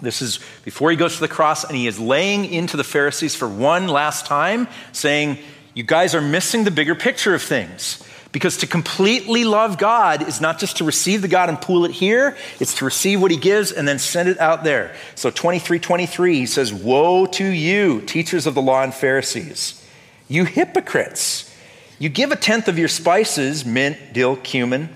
This 0.01 0.23
is 0.23 0.41
before 0.65 0.91
he 0.91 0.97
goes 0.97 1.15
to 1.17 1.21
the 1.21 1.29
cross 1.29 1.65
and 1.65 1.77
he 1.77 1.87
is 1.87 2.01
laying 2.01 2.47
into 2.47 2.77
the 2.77 2.85
Pharisees 2.85 3.35
for 3.35 3.49
one 3.49 3.87
last 3.89 4.25
time, 4.27 4.67
saying, 4.93 5.39
You 5.75 5.83
guys 5.83 6.15
are 6.15 6.23
missing 6.23 6.65
the 6.65 6.71
bigger 6.71 6.95
picture 6.95 7.35
of 7.35 7.43
things. 7.43 8.03
Because 8.33 8.59
to 8.59 8.67
completely 8.67 9.45
love 9.45 9.77
God 9.77 10.27
is 10.29 10.41
not 10.41 10.59
just 10.59 10.77
to 10.77 10.85
receive 10.85 11.21
the 11.21 11.29
God 11.29 11.49
and 11.49 11.61
pool 11.61 11.85
it 11.85 11.91
here, 11.91 12.37
it's 12.61 12.75
to 12.75 12.85
receive 12.85 13.21
what 13.21 13.33
he 13.33 13.37
gives 13.37 13.73
and 13.73 13.89
then 13.89 13.99
send 13.99 14.29
it 14.29 14.39
out 14.39 14.63
there. 14.63 14.95
So 15.17 15.31
23 15.31 15.81
23, 15.81 16.37
he 16.37 16.47
says, 16.47 16.73
Woe 16.73 17.27
to 17.27 17.45
you, 17.45 18.01
teachers 18.03 18.47
of 18.47 18.55
the 18.55 18.63
law 18.63 18.83
and 18.83 18.95
Pharisees, 18.95 19.85
you 20.29 20.45
hypocrites! 20.45 21.47
You 21.99 22.09
give 22.09 22.33
a 22.33 22.37
tenth 22.37 22.67
of 22.67 22.79
your 22.79 22.89
spices, 22.89 23.67
mint, 23.67 24.15
dill, 24.15 24.37
cumin, 24.37 24.89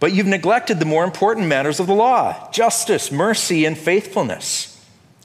but 0.00 0.12
you've 0.12 0.26
neglected 0.26 0.80
the 0.80 0.84
more 0.84 1.04
important 1.04 1.46
matters 1.46 1.78
of 1.78 1.86
the 1.86 1.94
law 1.94 2.50
justice, 2.50 3.12
mercy, 3.12 3.64
and 3.64 3.76
faithfulness. 3.76 4.72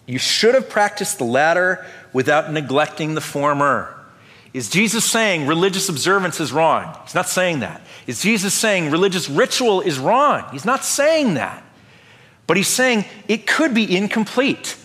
You 0.05 0.19
should 0.19 0.53
have 0.53 0.69
practiced 0.69 1.17
the 1.17 1.23
latter 1.23 1.85
without 2.11 2.51
neglecting 2.51 3.15
the 3.15 3.21
former. 3.21 3.95
Is 4.53 4.69
Jesus 4.69 5.05
saying 5.05 5.47
religious 5.47 5.87
observance 5.87 6.39
is 6.39 6.51
wrong? 6.51 6.97
He's 7.03 7.15
not 7.15 7.29
saying 7.29 7.59
that. 7.59 7.81
Is 8.05 8.21
Jesus 8.21 8.53
saying 8.53 8.91
religious 8.91 9.29
ritual 9.29 9.81
is 9.81 9.97
wrong? 9.97 10.43
He's 10.51 10.65
not 10.65 10.83
saying 10.83 11.35
that. 11.35 11.63
But 12.47 12.57
he's 12.57 12.67
saying 12.67 13.05
it 13.29 13.47
could 13.47 13.73
be 13.73 13.95
incomplete. 13.95 14.77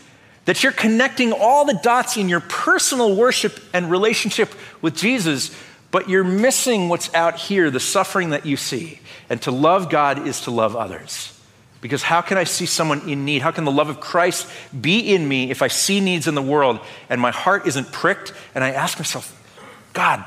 That 0.44 0.62
you're 0.62 0.70
connecting 0.72 1.32
all 1.32 1.64
the 1.64 1.80
dots 1.82 2.16
in 2.16 2.28
your 2.28 2.38
personal 2.38 3.16
worship 3.16 3.58
and 3.72 3.90
relationship 3.90 4.54
with 4.80 4.94
Jesus, 4.94 5.56
but 5.90 6.08
you're 6.08 6.22
missing 6.22 6.88
what's 6.88 7.12
out 7.12 7.36
here, 7.36 7.68
the 7.68 7.80
suffering 7.80 8.30
that 8.30 8.46
you 8.46 8.56
see. 8.56 9.00
And 9.28 9.42
to 9.42 9.50
love 9.50 9.90
God 9.90 10.28
is 10.28 10.42
to 10.42 10.52
love 10.52 10.76
others. 10.76 11.32
Because 11.80 12.02
how 12.04 12.20
can 12.20 12.38
I 12.38 12.44
see 12.44 12.66
someone 12.66 13.08
in 13.08 13.24
need? 13.24 13.42
How 13.42 13.50
can 13.50 13.64
the 13.64 13.72
love 13.72 13.88
of 13.88 13.98
Christ 13.98 14.48
be 14.80 15.14
in 15.14 15.26
me 15.26 15.50
if 15.50 15.62
I 15.62 15.68
see 15.68 16.00
needs 16.00 16.28
in 16.28 16.36
the 16.36 16.42
world 16.42 16.78
and 17.10 17.20
my 17.20 17.32
heart 17.32 17.66
isn't 17.66 17.92
pricked 17.92 18.32
and 18.54 18.62
I 18.62 18.70
ask 18.70 18.98
myself, 18.98 19.35
God, 19.96 20.22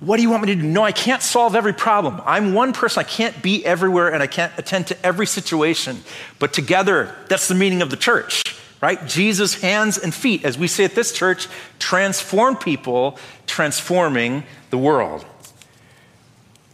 what 0.00 0.16
do 0.16 0.22
you 0.22 0.30
want 0.30 0.42
me 0.42 0.54
to 0.54 0.60
do? 0.62 0.66
No, 0.66 0.82
I 0.82 0.92
can't 0.92 1.22
solve 1.22 1.54
every 1.54 1.74
problem. 1.74 2.22
I'm 2.24 2.54
one 2.54 2.72
person. 2.72 3.00
I 3.00 3.04
can't 3.04 3.42
be 3.42 3.64
everywhere 3.66 4.08
and 4.08 4.22
I 4.22 4.26
can't 4.26 4.50
attend 4.56 4.86
to 4.86 5.06
every 5.06 5.26
situation. 5.26 6.02
But 6.38 6.54
together, 6.54 7.14
that's 7.28 7.46
the 7.46 7.54
meaning 7.54 7.82
of 7.82 7.90
the 7.90 7.98
church, 7.98 8.42
right? 8.80 9.06
Jesus' 9.06 9.60
hands 9.60 9.98
and 9.98 10.14
feet, 10.14 10.46
as 10.46 10.56
we 10.56 10.66
say 10.66 10.84
at 10.84 10.94
this 10.94 11.12
church, 11.12 11.46
transform 11.78 12.56
people, 12.56 13.18
transforming 13.46 14.44
the 14.70 14.78
world. 14.78 15.26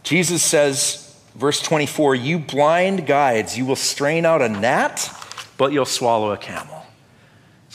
Jesus 0.03 0.41
says, 0.41 1.13
verse 1.35 1.61
24, 1.61 2.15
You 2.15 2.39
blind 2.39 3.05
guides, 3.05 3.57
you 3.57 3.65
will 3.65 3.75
strain 3.75 4.25
out 4.25 4.41
a 4.41 4.47
gnat, 4.47 5.13
but 5.57 5.73
you'll 5.73 5.83
swallow 5.83 6.31
a 6.31 6.37
camel. 6.37 6.76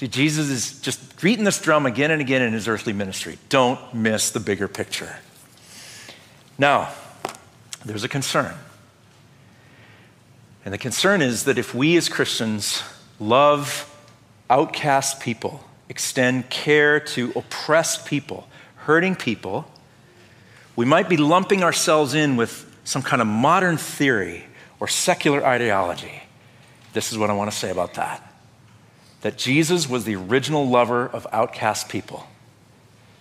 See, 0.03 0.09
Jesus 0.09 0.51
is 0.51 0.81
just 0.81 1.21
beating 1.21 1.45
this 1.45 1.61
drum 1.61 1.87
again 1.87 2.11
and 2.11 2.21
again 2.21 2.43
in 2.43 2.53
his 2.53 2.67
earthly 2.67 2.93
ministry. 2.93 3.39
Don't 3.51 3.95
miss 3.95 4.33
the 4.33 4.41
bigger 4.41 4.67
picture. 4.67 5.15
Now, 6.59 6.93
there's 7.85 8.03
a 8.03 8.09
concern. 8.09 8.53
And 10.65 10.75
the 10.75 10.79
concern 10.79 11.23
is 11.23 11.45
that 11.45 11.57
if 11.57 11.73
we 11.73 11.97
as 11.97 12.09
Christians 12.09 12.83
love 13.21 13.89
outcast 14.51 15.21
people, 15.21 15.63
extend 15.89 16.51
care 16.51 16.99
to 16.99 17.31
oppressed 17.37 18.05
people, 18.05 18.49
hurting 18.79 19.15
people, 19.15 19.71
we 20.75 20.85
might 20.85 21.09
be 21.09 21.17
lumping 21.17 21.63
ourselves 21.63 22.15
in 22.15 22.35
with 22.37 22.69
some 22.83 23.03
kind 23.03 23.23
of 23.23 23.29
modern 23.29 23.77
theory 23.77 24.47
or 24.81 24.89
secular 24.89 25.47
ideology. 25.47 26.25
This 26.93 27.13
is 27.13 27.19
what 27.19 27.31
I 27.31 27.35
want 27.35 27.53
to 27.53 27.57
say 27.57 27.71
about 27.71 27.95
that 27.95 28.31
that 29.23 29.39
Jesus 29.39 29.89
was 29.89 30.05
the 30.05 30.17
original 30.17 30.69
lover 30.69 31.07
of 31.07 31.27
outcast 31.33 31.89
people. 31.89 32.27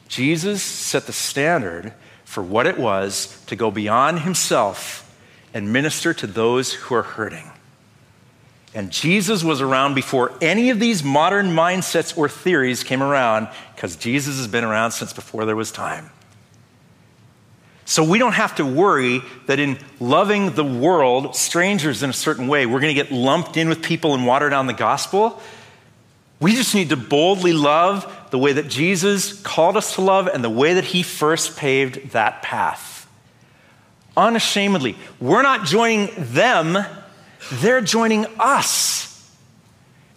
Jesus 0.08 0.62
set 0.62 1.06
the 1.06 1.14
standard 1.14 1.94
for 2.26 2.44
what 2.44 2.68
it 2.68 2.78
was 2.78 3.42
to 3.46 3.56
go 3.56 3.72
beyond 3.72 4.20
himself 4.20 5.08
and 5.54 5.72
minister 5.72 6.14
to 6.14 6.28
those 6.28 6.74
who 6.74 6.96
are 6.96 7.04
hurting. 7.04 7.50
And 8.74 8.90
Jesus 8.90 9.44
was 9.44 9.60
around 9.60 9.96
before 9.96 10.32
any 10.42 10.70
of 10.70 10.80
these 10.80 11.04
modern 11.04 11.48
mindsets 11.48 12.18
or 12.18 12.30
theories 12.30 12.84
came 12.84 13.04
around, 13.04 13.50
because 13.76 13.98
Jesus 13.98 14.38
has 14.38 14.48
been 14.48 14.64
around 14.64 14.92
since 14.92 15.12
before 15.12 15.46
there 15.46 15.58
was 15.58 15.72
time. 15.72 16.10
So 17.84 18.04
we 18.04 18.18
don't 18.18 18.34
have 18.34 18.56
to 18.56 18.66
worry 18.66 19.22
that 19.48 19.60
in 19.60 19.78
loving 20.00 20.52
the 20.52 20.64
world, 20.64 21.36
strangers 21.36 22.02
in 22.02 22.10
a 22.10 22.14
certain 22.14 22.48
way, 22.48 22.66
we're 22.66 22.80
going 22.80 22.96
to 22.96 23.04
get 23.04 23.12
lumped 23.12 23.58
in 23.58 23.68
with 23.68 23.84
people 23.84 24.14
and 24.14 24.26
water 24.26 24.50
down 24.50 24.68
the 24.68 24.74
gospel. 24.74 25.42
We 26.41 26.56
just 26.56 26.73
need 26.73 26.89
to 26.89 26.97
boldly 26.97 27.54
love 27.54 28.12
the 28.32 28.39
way 28.39 28.54
that 28.54 28.67
Jesus 28.67 29.39
called 29.41 29.77
us 29.77 29.95
to 29.95 30.01
love 30.01 30.27
and 30.27 30.43
the 30.43 30.49
way 30.49 30.73
that 30.73 30.84
he 30.84 31.04
first 31.04 31.56
paved 31.56 32.12
that 32.12 32.41
path. 32.41 33.08
Unashamedly. 34.17 34.97
We're 35.19 35.43
not 35.43 35.65
joining 35.65 36.10
them, 36.17 36.84
they're 37.54 37.82
joining 37.82 38.25
us. 38.39 39.08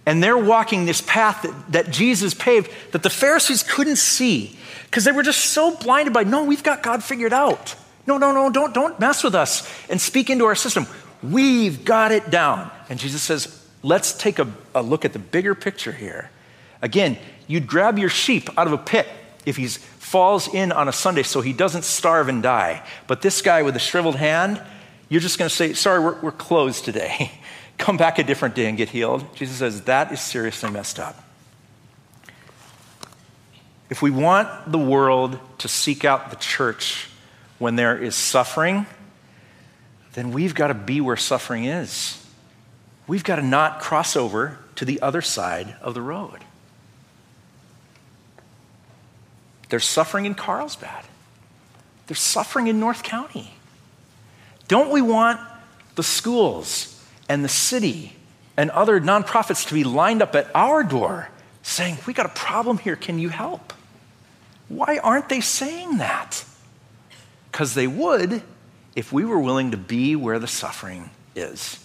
And 0.07 0.23
they're 0.23 0.39
walking 0.39 0.85
this 0.85 1.01
path 1.01 1.43
that, 1.43 1.73
that 1.73 1.91
Jesus 1.91 2.35
paved 2.35 2.71
that 2.93 3.03
the 3.03 3.11
Pharisees 3.11 3.63
couldn't 3.63 3.97
see 3.97 4.59
because 4.85 5.05
they 5.05 5.13
were 5.13 5.23
just 5.23 5.41
so 5.41 5.77
blinded 5.77 6.13
by, 6.13 6.25
no, 6.25 6.45
we've 6.45 6.63
got 6.63 6.83
God 6.83 7.03
figured 7.03 7.33
out. 7.33 7.75
No, 8.07 8.19
no, 8.19 8.33
no, 8.33 8.51
don't, 8.51 8.75
don't 8.75 9.01
mess 9.01 9.25
with 9.25 9.35
us 9.35 9.69
and 9.89 10.01
speak 10.01 10.29
into 10.29 10.45
our 10.45 10.55
system. 10.55 10.87
We've 11.23 11.85
got 11.85 12.13
it 12.13 12.31
down. 12.31 12.71
And 12.91 12.99
Jesus 12.99 13.23
says, 13.23 13.64
let's 13.85 14.15
take 14.15 14.41
a, 14.41 14.51
a 14.75 14.83
look 14.83 15.05
at 15.05 15.13
the 15.13 15.19
bigger 15.21 15.55
picture 15.55 15.93
here. 15.93 16.31
Again, 16.83 17.19
you'd 17.47 17.67
grab 17.67 17.99
your 17.99 18.09
sheep 18.09 18.49
out 18.59 18.67
of 18.67 18.73
a 18.73 18.79
pit 18.79 19.07
if 19.47 19.57
he 19.57 19.69
falls 19.69 20.53
in 20.53 20.73
on 20.73 20.89
a 20.89 20.93
Sunday 20.93 21.23
so 21.23 21.43
he 21.43 21.53
doesn't 21.53 21.85
starve 21.85 22.29
and 22.29 22.43
die. 22.43 22.83
But 23.07 23.23
this 23.23 23.43
guy 23.43 23.63
with 23.63 23.77
a 23.77 23.79
shriveled 23.79 24.17
hand, 24.17 24.61
you're 25.09 25.21
just 25.21 25.39
going 25.39 25.49
to 25.49 25.55
say, 25.55 25.75
Sorry, 25.75 26.01
we're, 26.01 26.19
we're 26.21 26.33
closed 26.33 26.85
today. 26.85 27.31
Come 27.79 27.97
back 27.97 28.19
a 28.19 28.25
different 28.25 28.55
day 28.55 28.67
and 28.67 28.79
get 28.79 28.89
healed. 28.89 29.25
Jesus 29.37 29.59
says, 29.59 29.83
That 29.83 30.13
is 30.13 30.21
seriously 30.21 30.71
messed 30.71 30.99
up. 30.99 31.23
If 33.91 34.01
we 34.01 34.11
want 34.11 34.73
the 34.73 34.79
world 34.79 35.39
to 35.59 35.69
seek 35.69 36.05
out 36.05 36.31
the 36.31 36.37
church 36.37 37.09
when 37.59 37.77
there 37.77 37.99
is 37.99 38.15
suffering, 38.15 38.87
then 40.15 40.33
we've 40.33 40.55
got 40.55 40.69
to 40.69 40.75
be 40.75 41.01
where 41.03 41.17
suffering 41.17 41.65
is 41.65 42.24
we've 43.07 43.25
got 43.25 43.37
to 43.37 43.43
not 43.43 43.81
cross 43.81 44.17
over 44.17 44.59
to 44.77 44.85
the 44.85 45.01
other 45.03 45.23
side 45.23 45.77
of 45.81 45.95
the 45.95 46.03
road. 46.03 46.45
There's 49.69 49.85
suffering 49.85 50.27
in 50.27 50.35
Carlsbad. 50.35 51.05
There's 52.07 52.21
suffering 52.21 52.67
in 52.67 52.79
North 52.79 53.03
County. 53.03 53.55
Don't 54.69 54.91
we 54.91 55.03
want 55.03 55.41
the 55.95 56.03
schools 56.03 57.03
and 57.29 57.45
the 57.45 57.49
city 57.49 58.15
and 58.57 58.71
other 58.71 59.01
nonprofits 59.01 59.67
to 59.69 59.75
be 59.75 59.85
lined 59.85 60.23
up 60.23 60.35
at 60.35 60.49
our 60.55 60.83
door 60.83 61.29
saying, 61.63 61.99
We 62.07 62.13
got 62.13 62.27
a 62.27 62.31
problem 62.31 62.79
here, 62.79 62.97
can 62.97 63.19
you 63.19 63.29
help? 63.29 63.73
Why 64.69 64.99
aren't 64.99 65.29
they 65.29 65.41
saying 65.41 65.99
that? 65.99 66.45
Because 67.51 67.75
they 67.75 67.87
would 67.87 68.43
if 68.95 69.13
we 69.13 69.25
were 69.25 69.39
willing 69.39 69.73
to 69.73 69.77
be 69.77 70.17
where 70.17 70.39
the 70.39 70.47
suffering 70.47 71.11
is. 71.35 71.84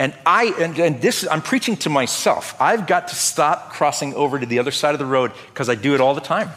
And 0.00 0.14
I, 0.24 0.46
and, 0.58 0.78
and 0.78 1.02
this, 1.02 1.28
I'm 1.30 1.42
preaching 1.42 1.76
to 1.76 1.90
myself. 1.90 2.56
I've 2.58 2.86
got 2.86 3.08
to 3.08 3.14
stop 3.14 3.68
crossing 3.70 4.14
over 4.14 4.38
to 4.38 4.46
the 4.46 4.58
other 4.58 4.70
side 4.70 4.94
of 4.94 4.98
the 4.98 5.04
road 5.04 5.30
because 5.48 5.68
I 5.68 5.74
do 5.74 5.94
it 5.94 6.00
all 6.00 6.14
the 6.14 6.22
time. 6.22 6.48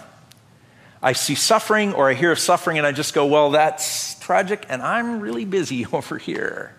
I 1.01 1.12
see 1.12 1.36
suffering 1.36 1.93
or 1.93 2.10
I 2.10 2.13
hear 2.13 2.32
of 2.32 2.39
suffering 2.39 2.77
and 2.77 2.88
I 2.88 2.93
just 2.93 3.13
go, 3.13 3.25
well, 3.25 3.51
that's 3.51 4.17
tragic 4.19 4.65
and 4.69 4.82
I'm 4.82 5.19
really 5.19 5.43
busy 5.43 5.86
over 5.91 6.17
here. 6.17 6.73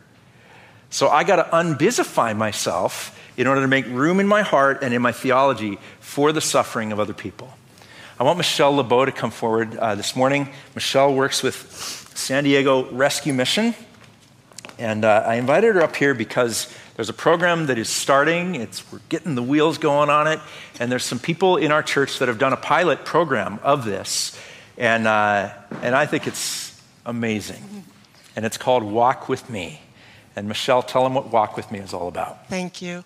So 0.89 1.11
I 1.11 1.23
got 1.25 1.37
to 1.37 1.43
unbusify 1.55 2.35
myself 2.35 3.21
in 3.37 3.47
order 3.47 3.61
to 3.61 3.69
make 3.69 3.85
room 3.89 4.19
in 4.19 4.27
my 4.27 4.41
heart 4.41 4.79
and 4.83 4.95
in 4.95 5.03
my 5.03 5.13
theology 5.13 5.79
for 6.01 6.33
the 6.33 6.41
suffering 6.41 6.93
of 6.93 6.99
other 6.99 7.13
people. 7.13 7.53
I 8.19 8.23
want 8.25 8.39
Michelle 8.39 8.75
LeBeau 8.75 9.05
to 9.05 9.13
come 9.13 9.33
forward 9.33 9.77
uh, 9.77 9.97
this 9.97 10.17
morning. 10.17 10.49
Michelle 10.75 11.13
works 11.13 11.43
with 11.43 11.71
San 12.15 12.45
Diego 12.45 12.91
Rescue 12.91 13.35
Mission. 13.35 13.75
And 14.79 15.05
uh, 15.05 15.23
I 15.27 15.37
invited 15.37 15.75
her 15.75 15.83
up 15.83 15.97
here 15.97 16.15
because 16.15 16.69
There's 16.95 17.09
a 17.09 17.15
program 17.15 17.67
that 17.67 17.79
is 17.79 17.89
starting. 17.89 18.55
It's, 18.55 18.91
we're 18.93 19.01
getting 19.09 19.35
the 19.35 19.43
wheels 19.43 19.79
going 19.79 20.11
on 20.11 20.29
it. 20.29 20.39
And 20.79 20.93
there's 20.93 21.05
some 21.05 21.19
people 21.19 21.57
in 21.57 21.73
our 21.73 21.83
church 21.83 22.21
that 22.21 22.29
have 22.29 22.39
done 22.39 22.53
a 22.53 22.57
pilot 22.57 23.05
program 23.05 23.59
of 23.63 23.85
this. 23.85 24.39
And, 24.79 25.07
uh, 25.07 25.53
and 25.83 25.95
I 25.97 26.07
think 26.07 26.27
it's 26.29 26.81
amazing. 27.05 27.85
And 28.37 28.45
it's 28.45 28.57
called 28.57 28.85
Walk 28.85 29.29
With 29.29 29.51
Me. 29.51 29.81
And 30.37 30.47
Michelle, 30.47 30.83
tell 30.83 31.03
them 31.05 31.15
what 31.15 31.33
Walk 31.33 31.57
With 31.57 31.71
Me 31.73 31.81
is 31.81 31.93
all 31.93 32.07
about. 32.07 32.49
Thank 32.49 32.81
you. 32.81 33.05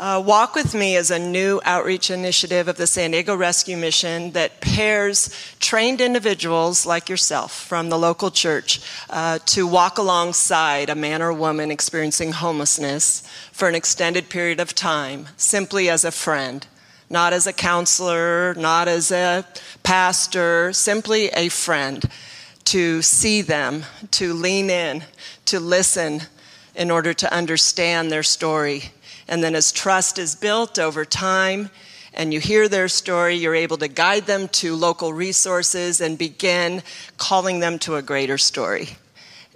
Uh, 0.00 0.22
Walk 0.24 0.54
With 0.54 0.76
Me 0.76 0.94
is 0.94 1.10
a 1.10 1.18
new 1.18 1.60
outreach 1.64 2.08
initiative 2.08 2.68
of 2.68 2.76
the 2.76 2.86
San 2.86 3.10
Diego 3.10 3.34
Rescue 3.34 3.76
Mission 3.76 4.30
that 4.30 4.60
pairs 4.60 5.28
trained 5.58 6.00
individuals 6.00 6.86
like 6.86 7.08
yourself 7.08 7.52
from 7.66 7.88
the 7.88 7.98
local 7.98 8.30
church 8.30 8.80
uh, 9.10 9.40
to 9.46 9.66
walk 9.66 9.98
alongside 9.98 10.88
a 10.88 10.94
man 10.94 11.20
or 11.20 11.32
woman 11.32 11.72
experiencing 11.72 12.30
homelessness 12.30 13.28
for 13.50 13.68
an 13.68 13.74
extended 13.74 14.28
period 14.28 14.60
of 14.60 14.72
time, 14.72 15.26
simply 15.36 15.90
as 15.90 16.04
a 16.04 16.12
friend, 16.12 16.68
not 17.10 17.32
as 17.32 17.48
a 17.48 17.52
counselor, 17.52 18.54
not 18.54 18.86
as 18.86 19.10
a 19.10 19.44
pastor, 19.82 20.72
simply 20.72 21.26
a 21.30 21.48
friend, 21.48 22.08
to 22.62 23.02
see 23.02 23.42
them, 23.42 23.82
to 24.12 24.32
lean 24.32 24.70
in, 24.70 25.02
to 25.46 25.58
listen 25.58 26.20
in 26.76 26.88
order 26.88 27.12
to 27.12 27.34
understand 27.34 28.12
their 28.12 28.22
story 28.22 28.92
and 29.28 29.42
then 29.42 29.54
as 29.54 29.70
trust 29.72 30.18
is 30.18 30.34
built 30.34 30.78
over 30.78 31.04
time 31.04 31.70
and 32.14 32.32
you 32.32 32.40
hear 32.40 32.68
their 32.68 32.88
story, 32.88 33.34
you're 33.36 33.54
able 33.54 33.76
to 33.76 33.88
guide 33.88 34.26
them 34.26 34.48
to 34.48 34.74
local 34.74 35.12
resources 35.12 36.00
and 36.00 36.18
begin 36.18 36.82
calling 37.16 37.60
them 37.60 37.78
to 37.80 37.96
a 37.96 38.02
greater 38.02 38.38
story. 38.38 38.88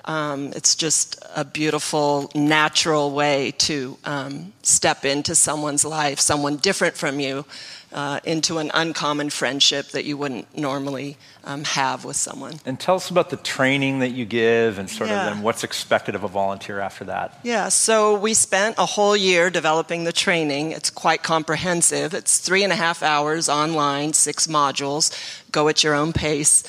Um, 0.05 0.53
it's 0.55 0.75
just 0.75 1.23
a 1.35 1.45
beautiful, 1.45 2.31
natural 2.35 3.13
way 3.13 3.53
to 3.59 3.97
um, 4.05 4.53
step 4.63 5.05
into 5.05 5.35
someone's 5.35 5.85
life, 5.85 6.19
someone 6.19 6.57
different 6.57 6.97
from 6.97 7.21
you, 7.21 7.45
uh, 7.93 8.21
into 8.25 8.59
an 8.59 8.71
uncommon 8.75 9.31
friendship 9.31 9.89
that 9.89 10.05
you 10.05 10.17
wouldn't 10.17 10.57
normally 10.57 11.17
um, 11.45 11.65
have 11.65 12.05
with 12.05 12.17
someone. 12.17 12.55
And 12.65 12.79
tell 12.79 12.95
us 12.97 13.11
about 13.11 13.31
the 13.31 13.37
training 13.37 13.99
that 14.01 14.11
you 14.11 14.25
give 14.25 14.79
and 14.79 14.89
sort 14.89 15.11
Yeah. 15.11 15.27
of 15.29 15.35
then 15.35 15.43
what's 15.43 15.65
expected 15.65 16.15
of 16.15 16.25
a 16.25 16.29
volunteer 16.29 16.81
after 16.81 17.05
that. 17.05 17.39
Yeah, 17.43 17.69
so 17.69 18.15
we 18.19 18.35
spent 18.35 18.77
a 18.79 18.87
whole 18.87 19.17
year 19.17 19.51
developing 19.51 20.05
the 20.05 20.13
training. 20.13 20.73
It's 20.73 20.91
quite 20.91 21.23
comprehensive. 21.23 22.15
It's 22.15 22.39
three 22.39 22.63
and 22.65 22.73
a 22.73 22.77
half 22.77 23.03
hours 23.03 23.49
online, 23.49 24.13
six 24.13 24.47
modules. 24.47 25.11
Go 25.51 25.69
at 25.69 25.85
your 25.85 25.95
own 25.95 26.13
pace. 26.13 26.63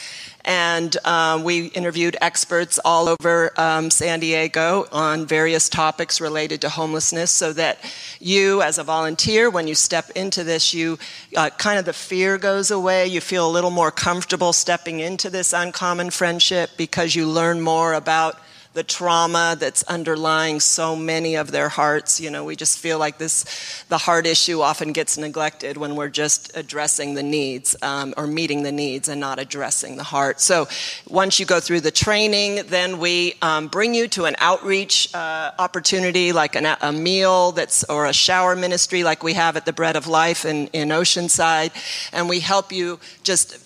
And 0.46 0.96
um, 1.06 1.44
we 1.44 1.68
interviewed 1.68 2.18
experts 2.20 2.80
all 2.84 3.08
over 3.08 3.54
um, 3.56 3.90
San 3.90 4.20
Diego 4.20 4.86
on 4.92 5.26
various 5.26 5.70
topics 5.70 6.20
related 6.20 6.62
to 6.62 6.70
homelessness 6.70 7.32
so 7.32 7.54
that 7.54 7.80
you, 8.20 8.62
as 8.62 8.78
a 8.78 8.84
volunteer, 8.84 9.50
when 9.50 9.68
you 9.68 9.76
step 9.76 10.10
into 10.12 10.44
this, 10.44 10.74
you 10.74 11.00
uh, 11.36 11.50
kind 11.52 11.80
of 11.80 11.86
the 11.86 11.94
fear 11.94 12.38
goes 12.38 12.72
away. 12.72 13.08
You 13.08 13.22
feel 13.22 13.48
a 13.48 13.52
little 13.52 13.72
more 13.72 13.92
comfortable 13.92 14.52
stepping 14.52 15.00
into 15.00 15.30
this 15.30 15.54
uncommon 15.54 16.10
friendship 16.10 16.72
because 16.76 17.16
you 17.16 17.28
learn 17.28 17.62
more 17.62 17.94
about 17.94 18.38
the 18.74 18.84
trauma 18.84 19.56
that's 19.60 19.84
underlying 19.84 20.60
so 20.60 20.96
many 20.96 21.36
of 21.36 21.52
their 21.52 21.70
hearts. 21.70 22.20
You 22.20 22.32
know, 22.32 22.44
we 22.44 22.56
just 22.56 22.80
feel 22.80 22.98
like 22.98 23.18
this, 23.20 23.46
the 23.90 24.00
heart 24.00 24.26
issue 24.26 24.62
often 24.62 24.94
gets 24.94 25.18
neglected 25.18 25.78
when 25.78 25.96
we're 25.96 26.10
just 26.10 26.56
addressing 26.58 27.14
the 27.14 27.24
needs 27.24 27.76
um, 27.82 28.14
or 28.18 28.26
meeting 28.26 28.64
the 28.64 28.72
needs 28.72 29.10
and 29.10 29.20
not 29.20 29.40
addressing 29.40 29.96
the 29.96 30.04
heart. 30.04 30.42
So 30.42 30.68
once 31.08 31.40
you 31.40 31.46
go 31.46 31.60
through 31.60 31.82
the 31.82 31.92
training, 31.92 32.66
then 32.68 32.98
we 32.98 33.36
um, 33.42 33.68
bring 33.68 33.94
you 33.94 34.08
to 34.10 34.26
an 34.26 34.36
outreach 34.40 35.14
uh, 35.14 35.52
opportunity 35.60 36.34
like 36.34 36.56
an, 36.56 36.66
a 36.82 36.92
meal 36.92 37.52
that's 37.52 37.84
or 37.86 38.08
a 38.08 38.14
shower 38.14 38.56
ministry 38.56 39.04
like 39.04 39.24
we 39.24 39.34
have 39.34 39.56
at 39.56 39.66
the 39.66 39.74
Bread 39.74 39.96
of 39.96 40.08
Life 40.08 40.46
in, 40.46 40.68
in 40.68 40.90
Oceanside, 40.90 41.72
and 42.12 42.28
we 42.28 42.40
help 42.40 42.72
you 42.72 43.00
just 43.24 43.63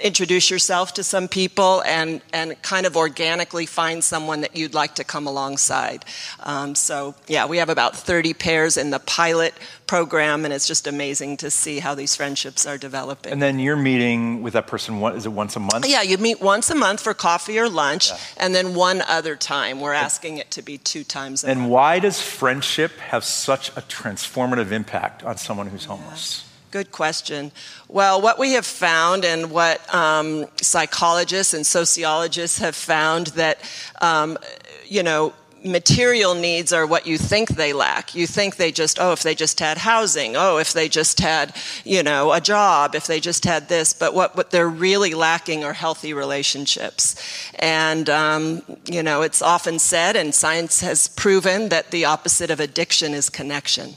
introduce 0.00 0.50
yourself 0.50 0.94
to 0.94 1.04
some 1.04 1.28
people 1.28 1.82
and, 1.82 2.20
and 2.32 2.60
kind 2.62 2.86
of 2.86 2.96
organically 2.96 3.66
find 3.66 4.02
someone 4.02 4.40
that 4.40 4.56
you'd 4.56 4.74
like 4.74 4.96
to 4.96 5.04
come 5.04 5.26
alongside. 5.26 6.04
Um, 6.40 6.74
so, 6.74 7.14
yeah, 7.28 7.46
we 7.46 7.58
have 7.58 7.68
about 7.68 7.96
30 7.96 8.34
pairs 8.34 8.76
in 8.76 8.90
the 8.90 8.98
pilot 8.98 9.54
program, 9.86 10.44
and 10.44 10.54
it's 10.54 10.66
just 10.66 10.86
amazing 10.86 11.36
to 11.38 11.50
see 11.50 11.80
how 11.80 11.94
these 11.94 12.14
friendships 12.14 12.66
are 12.66 12.78
developing. 12.78 13.32
And 13.32 13.42
then 13.42 13.58
you're 13.58 13.76
meeting 13.76 14.42
with 14.42 14.52
that 14.52 14.66
person, 14.66 15.00
what, 15.00 15.16
is 15.16 15.26
it 15.26 15.32
once 15.32 15.56
a 15.56 15.60
month? 15.60 15.86
yeah, 15.86 16.02
you 16.02 16.16
meet 16.18 16.40
once 16.40 16.70
a 16.70 16.74
month 16.74 17.00
for 17.00 17.14
coffee 17.14 17.58
or 17.58 17.68
lunch, 17.68 18.10
and 18.36 18.54
then 18.54 18.74
one 18.74 19.02
other 19.02 19.36
time. 19.36 19.80
We're 19.80 19.92
asking 19.92 20.38
it 20.38 20.50
to 20.52 20.62
be 20.62 20.78
two 20.78 21.04
times 21.04 21.42
a 21.42 21.48
month. 21.48 21.58
And 21.58 21.70
why 21.70 21.98
does 21.98 22.20
friendship 22.20 22.92
have 22.98 23.24
such 23.24 23.70
a 23.70 23.82
transformative 23.82 24.70
impact 24.70 25.24
on 25.24 25.36
someone 25.36 25.66
who's 25.66 25.84
homeless? 25.84 26.49
Good 26.70 26.92
question. 26.92 27.50
Well, 27.88 28.20
what 28.22 28.38
we 28.38 28.52
have 28.52 28.66
found, 28.66 29.24
and 29.24 29.50
what 29.50 29.92
um, 29.92 30.46
psychologists 30.56 31.52
and 31.52 31.66
sociologists 31.66 32.58
have 32.58 32.76
found, 32.76 33.28
that 33.28 33.58
um, 34.00 34.38
you 34.86 35.02
know, 35.02 35.32
material 35.64 36.34
needs 36.34 36.72
are 36.72 36.86
what 36.86 37.06
you 37.06 37.18
think 37.18 37.50
they 37.50 37.72
lack. 37.72 38.14
You 38.14 38.26
think 38.26 38.56
they 38.56 38.72
just, 38.72 38.98
oh, 39.00 39.12
if 39.12 39.22
they 39.22 39.34
just 39.34 39.60
had 39.60 39.78
housing, 39.78 40.36
oh, 40.36 40.58
if 40.58 40.72
they 40.72 40.88
just 40.88 41.20
had, 41.20 41.54
you 41.84 42.02
know, 42.02 42.32
a 42.32 42.40
job, 42.40 42.94
if 42.94 43.06
they 43.06 43.20
just 43.20 43.44
had 43.44 43.68
this. 43.68 43.92
But 43.92 44.14
what, 44.14 44.36
what 44.36 44.50
they're 44.50 44.68
really 44.68 45.14
lacking 45.14 45.64
are 45.64 45.72
healthy 45.72 46.14
relationships. 46.14 47.16
And, 47.58 48.08
um, 48.08 48.62
you 48.86 49.02
know, 49.02 49.22
it's 49.22 49.42
often 49.42 49.78
said, 49.78 50.16
and 50.16 50.34
science 50.34 50.80
has 50.80 51.08
proven, 51.08 51.68
that 51.70 51.90
the 51.90 52.04
opposite 52.04 52.50
of 52.50 52.60
addiction 52.60 53.12
is 53.12 53.28
connection. 53.28 53.96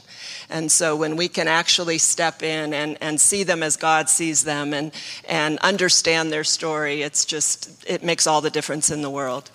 And 0.54 0.70
so 0.70 0.94
when 0.94 1.16
we 1.16 1.26
can 1.26 1.48
actually 1.48 1.98
step 1.98 2.40
in 2.40 2.72
and, 2.72 2.96
and 3.00 3.20
see 3.20 3.42
them 3.42 3.60
as 3.60 3.76
God 3.76 4.08
sees 4.08 4.44
them 4.44 4.72
and, 4.72 4.92
and 5.28 5.58
understand 5.58 6.30
their 6.30 6.44
story, 6.44 7.02
it's 7.02 7.24
just, 7.24 7.84
it 7.88 8.04
makes 8.04 8.24
all 8.28 8.40
the 8.40 8.50
difference 8.50 8.88
in 8.88 9.02
the 9.02 9.10
world. 9.10 9.50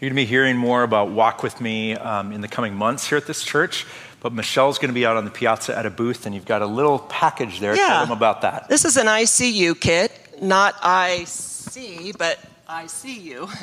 You're 0.00 0.08
going 0.08 0.16
to 0.16 0.22
be 0.22 0.26
hearing 0.26 0.56
more 0.56 0.84
about 0.84 1.10
Walk 1.10 1.42
With 1.42 1.60
Me 1.60 1.96
um, 1.96 2.32
in 2.32 2.40
the 2.40 2.48
coming 2.48 2.74
months 2.74 3.06
here 3.06 3.18
at 3.18 3.26
this 3.26 3.44
church. 3.44 3.84
But 4.20 4.32
Michelle's 4.32 4.78
going 4.78 4.88
to 4.88 4.94
be 4.94 5.04
out 5.04 5.18
on 5.18 5.26
the 5.26 5.30
piazza 5.30 5.76
at 5.76 5.84
a 5.84 5.90
booth, 5.90 6.24
and 6.24 6.34
you've 6.34 6.46
got 6.46 6.62
a 6.62 6.66
little 6.66 6.98
package 6.98 7.60
there. 7.60 7.76
Tell 7.76 8.06
them 8.06 8.16
about 8.16 8.40
that. 8.40 8.70
This 8.70 8.86
is 8.86 8.96
an 8.96 9.06
ICU 9.06 9.78
kit, 9.78 10.12
not 10.40 10.76
IC, 10.82 12.16
but 12.16 12.38
I 12.70 12.86
see 12.86 13.18
you. 13.18 13.48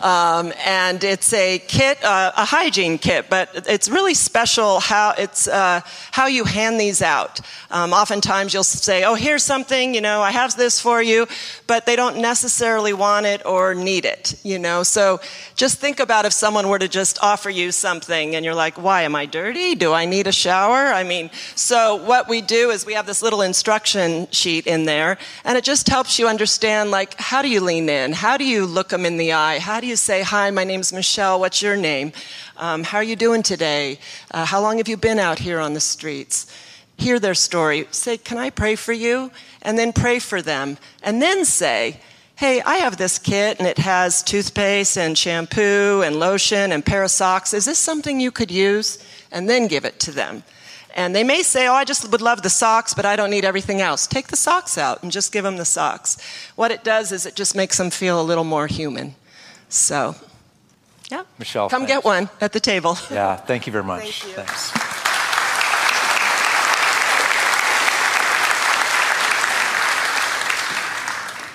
Um, 0.00 0.52
and 0.66 1.02
it's 1.02 1.32
a 1.32 1.60
kit, 1.60 2.02
uh, 2.04 2.32
a 2.36 2.44
hygiene 2.44 2.98
kit, 2.98 3.26
but 3.30 3.64
it's 3.68 3.88
really 3.88 4.12
special 4.12 4.80
how 4.80 5.14
it's 5.16 5.46
uh, 5.46 5.80
how 6.10 6.26
you 6.26 6.44
hand 6.44 6.78
these 6.78 7.00
out. 7.00 7.40
Um, 7.70 7.92
oftentimes 7.92 8.52
you'll 8.52 8.64
say, 8.64 9.04
"Oh, 9.04 9.14
here's 9.14 9.44
something," 9.44 9.94
you 9.94 10.00
know, 10.00 10.20
"I 10.20 10.32
have 10.32 10.56
this 10.56 10.80
for 10.80 11.00
you," 11.00 11.26
but 11.66 11.86
they 11.86 11.96
don't 11.96 12.18
necessarily 12.18 12.92
want 12.92 13.24
it 13.24 13.46
or 13.46 13.72
need 13.74 14.04
it, 14.04 14.34
you 14.42 14.58
know. 14.58 14.82
So 14.82 15.20
just 15.54 15.78
think 15.78 16.00
about 16.00 16.26
if 16.26 16.32
someone 16.32 16.68
were 16.68 16.80
to 16.80 16.88
just 16.88 17.22
offer 17.22 17.48
you 17.48 17.72
something, 17.72 18.34
and 18.34 18.44
you're 18.44 18.54
like, 18.54 18.76
"Why 18.76 19.02
am 19.02 19.14
I 19.14 19.24
dirty? 19.26 19.74
Do 19.76 19.94
I 19.94 20.04
need 20.04 20.26
a 20.26 20.32
shower?" 20.32 20.92
I 20.92 21.04
mean, 21.04 21.30
so 21.54 21.96
what 21.96 22.28
we 22.28 22.42
do 22.42 22.70
is 22.70 22.84
we 22.84 22.94
have 22.94 23.06
this 23.06 23.22
little 23.22 23.40
instruction 23.42 24.28
sheet 24.32 24.66
in 24.66 24.84
there, 24.84 25.16
and 25.44 25.56
it 25.56 25.64
just 25.64 25.88
helps 25.88 26.18
you 26.18 26.28
understand, 26.28 26.90
like, 26.90 27.18
how 27.18 27.40
do 27.40 27.48
you 27.48 27.60
lean 27.60 27.88
in? 27.88 28.12
How 28.12 28.33
do 28.36 28.44
you 28.44 28.66
look 28.66 28.88
them 28.88 29.06
in 29.06 29.16
the 29.16 29.32
eye? 29.32 29.58
How 29.58 29.80
do 29.80 29.86
you 29.86 29.96
say, 29.96 30.22
Hi, 30.22 30.50
my 30.50 30.64
name's 30.64 30.92
Michelle. 30.92 31.40
What's 31.40 31.62
your 31.62 31.76
name? 31.76 32.12
Um, 32.56 32.82
how 32.82 32.98
are 32.98 33.04
you 33.04 33.16
doing 33.16 33.42
today? 33.42 33.98
Uh, 34.30 34.44
how 34.44 34.60
long 34.60 34.78
have 34.78 34.88
you 34.88 34.96
been 34.96 35.18
out 35.18 35.38
here 35.38 35.60
on 35.60 35.74
the 35.74 35.80
streets? 35.80 36.46
Hear 36.96 37.18
their 37.18 37.34
story. 37.34 37.86
Say, 37.90 38.16
Can 38.16 38.38
I 38.38 38.50
pray 38.50 38.76
for 38.76 38.92
you? 38.92 39.30
And 39.62 39.78
then 39.78 39.92
pray 39.92 40.18
for 40.18 40.42
them. 40.42 40.78
And 41.02 41.20
then 41.20 41.44
say, 41.44 42.00
Hey, 42.36 42.60
I 42.62 42.76
have 42.76 42.96
this 42.96 43.18
kit 43.18 43.58
and 43.58 43.68
it 43.68 43.78
has 43.78 44.22
toothpaste 44.22 44.98
and 44.98 45.16
shampoo 45.16 46.02
and 46.02 46.16
lotion 46.16 46.72
and 46.72 46.84
pair 46.84 47.04
of 47.04 47.10
socks. 47.10 47.54
Is 47.54 47.64
this 47.64 47.78
something 47.78 48.18
you 48.18 48.32
could 48.32 48.50
use? 48.50 48.98
And 49.30 49.48
then 49.48 49.68
give 49.68 49.84
it 49.84 50.00
to 50.00 50.12
them. 50.12 50.42
And 50.96 51.14
they 51.14 51.24
may 51.24 51.42
say, 51.42 51.66
Oh, 51.66 51.74
I 51.74 51.84
just 51.84 52.08
would 52.10 52.20
love 52.22 52.42
the 52.42 52.50
socks, 52.50 52.94
but 52.94 53.04
I 53.04 53.16
don't 53.16 53.30
need 53.30 53.44
everything 53.44 53.80
else. 53.80 54.06
Take 54.06 54.28
the 54.28 54.36
socks 54.36 54.78
out 54.78 55.02
and 55.02 55.10
just 55.10 55.32
give 55.32 55.42
them 55.42 55.56
the 55.56 55.64
socks. 55.64 56.16
What 56.54 56.70
it 56.70 56.84
does 56.84 57.10
is 57.10 57.26
it 57.26 57.34
just 57.34 57.56
makes 57.56 57.76
them 57.78 57.90
feel 57.90 58.20
a 58.20 58.22
little 58.22 58.44
more 58.44 58.68
human. 58.68 59.16
So, 59.68 60.14
yeah. 61.10 61.24
Michelle, 61.38 61.68
Come 61.68 61.80
thanks. 61.82 61.92
get 61.94 62.04
one 62.04 62.30
at 62.40 62.52
the 62.52 62.60
table. 62.60 62.96
Yeah, 63.10 63.36
thank 63.36 63.66
you 63.66 63.72
very 63.72 63.84
much. 63.84 64.22
Thank 64.22 64.36
you. 64.36 64.42
Thanks. 64.44 64.72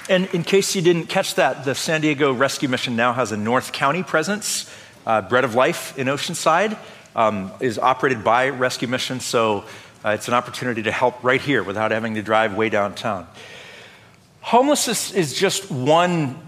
And 0.10 0.25
in 0.34 0.43
case 0.43 0.75
you 0.75 0.82
didn't 0.82 1.06
catch 1.06 1.36
that, 1.36 1.65
the 1.65 1.75
San 1.75 2.02
Diego 2.02 2.34
Rescue 2.34 2.67
Mission 2.67 2.95
now 2.95 3.13
has 3.13 3.32
a 3.32 3.38
North 3.38 3.71
County 3.71 4.02
presence. 4.02 4.69
Uh, 5.06 5.21
Bread 5.21 5.43
of 5.43 5.54
Life 5.56 5.97
in 5.99 6.08
Oceanside 6.08 6.78
um, 7.15 7.52
is 7.60 7.80
operated 7.80 8.24
by 8.24 8.50
Rescue 8.50 8.88
Mission, 8.88 9.19
so 9.19 9.65
uh, 10.06 10.10
it's 10.10 10.28
an 10.28 10.34
opportunity 10.34 10.84
to 10.84 10.91
help 10.91 11.24
right 11.24 11.41
here 11.41 11.63
without 11.63 11.91
having 11.91 12.15
to 12.15 12.22
drive 12.22 12.56
way 12.56 12.69
downtown. 12.69 13.28
Homelessness 14.41 15.12
is 15.12 15.34
just 15.34 15.69
one 15.69 16.39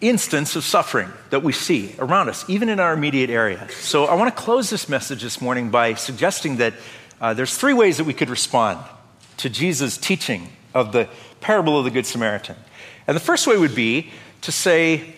instance 0.00 0.56
of 0.56 0.64
suffering 0.64 1.10
that 1.30 1.42
we 1.42 1.52
see 1.52 1.94
around 1.98 2.28
us, 2.28 2.44
even 2.48 2.68
in 2.68 2.78
our 2.78 2.92
immediate 2.92 3.30
area. 3.30 3.66
So 3.70 4.04
I 4.04 4.14
want 4.14 4.34
to 4.34 4.42
close 4.42 4.68
this 4.68 4.88
message 4.88 5.22
this 5.22 5.40
morning 5.40 5.70
by 5.70 5.94
suggesting 5.94 6.56
that 6.56 6.74
uh, 7.20 7.32
there's 7.32 7.56
three 7.56 7.72
ways 7.72 7.96
that 7.96 8.04
we 8.04 8.12
could 8.12 8.28
respond 8.28 8.84
to 9.38 9.48
Jesus' 9.48 9.96
teaching 9.96 10.48
of 10.74 10.92
the 10.92 11.08
parable 11.40 11.78
of 11.78 11.84
the 11.84 11.90
Good 11.90 12.06
Samaritan. 12.06 12.56
And 13.06 13.16
the 13.16 13.20
first 13.20 13.46
way 13.46 13.56
would 13.56 13.74
be 13.74 14.10
to 14.42 14.52
say, 14.52 15.14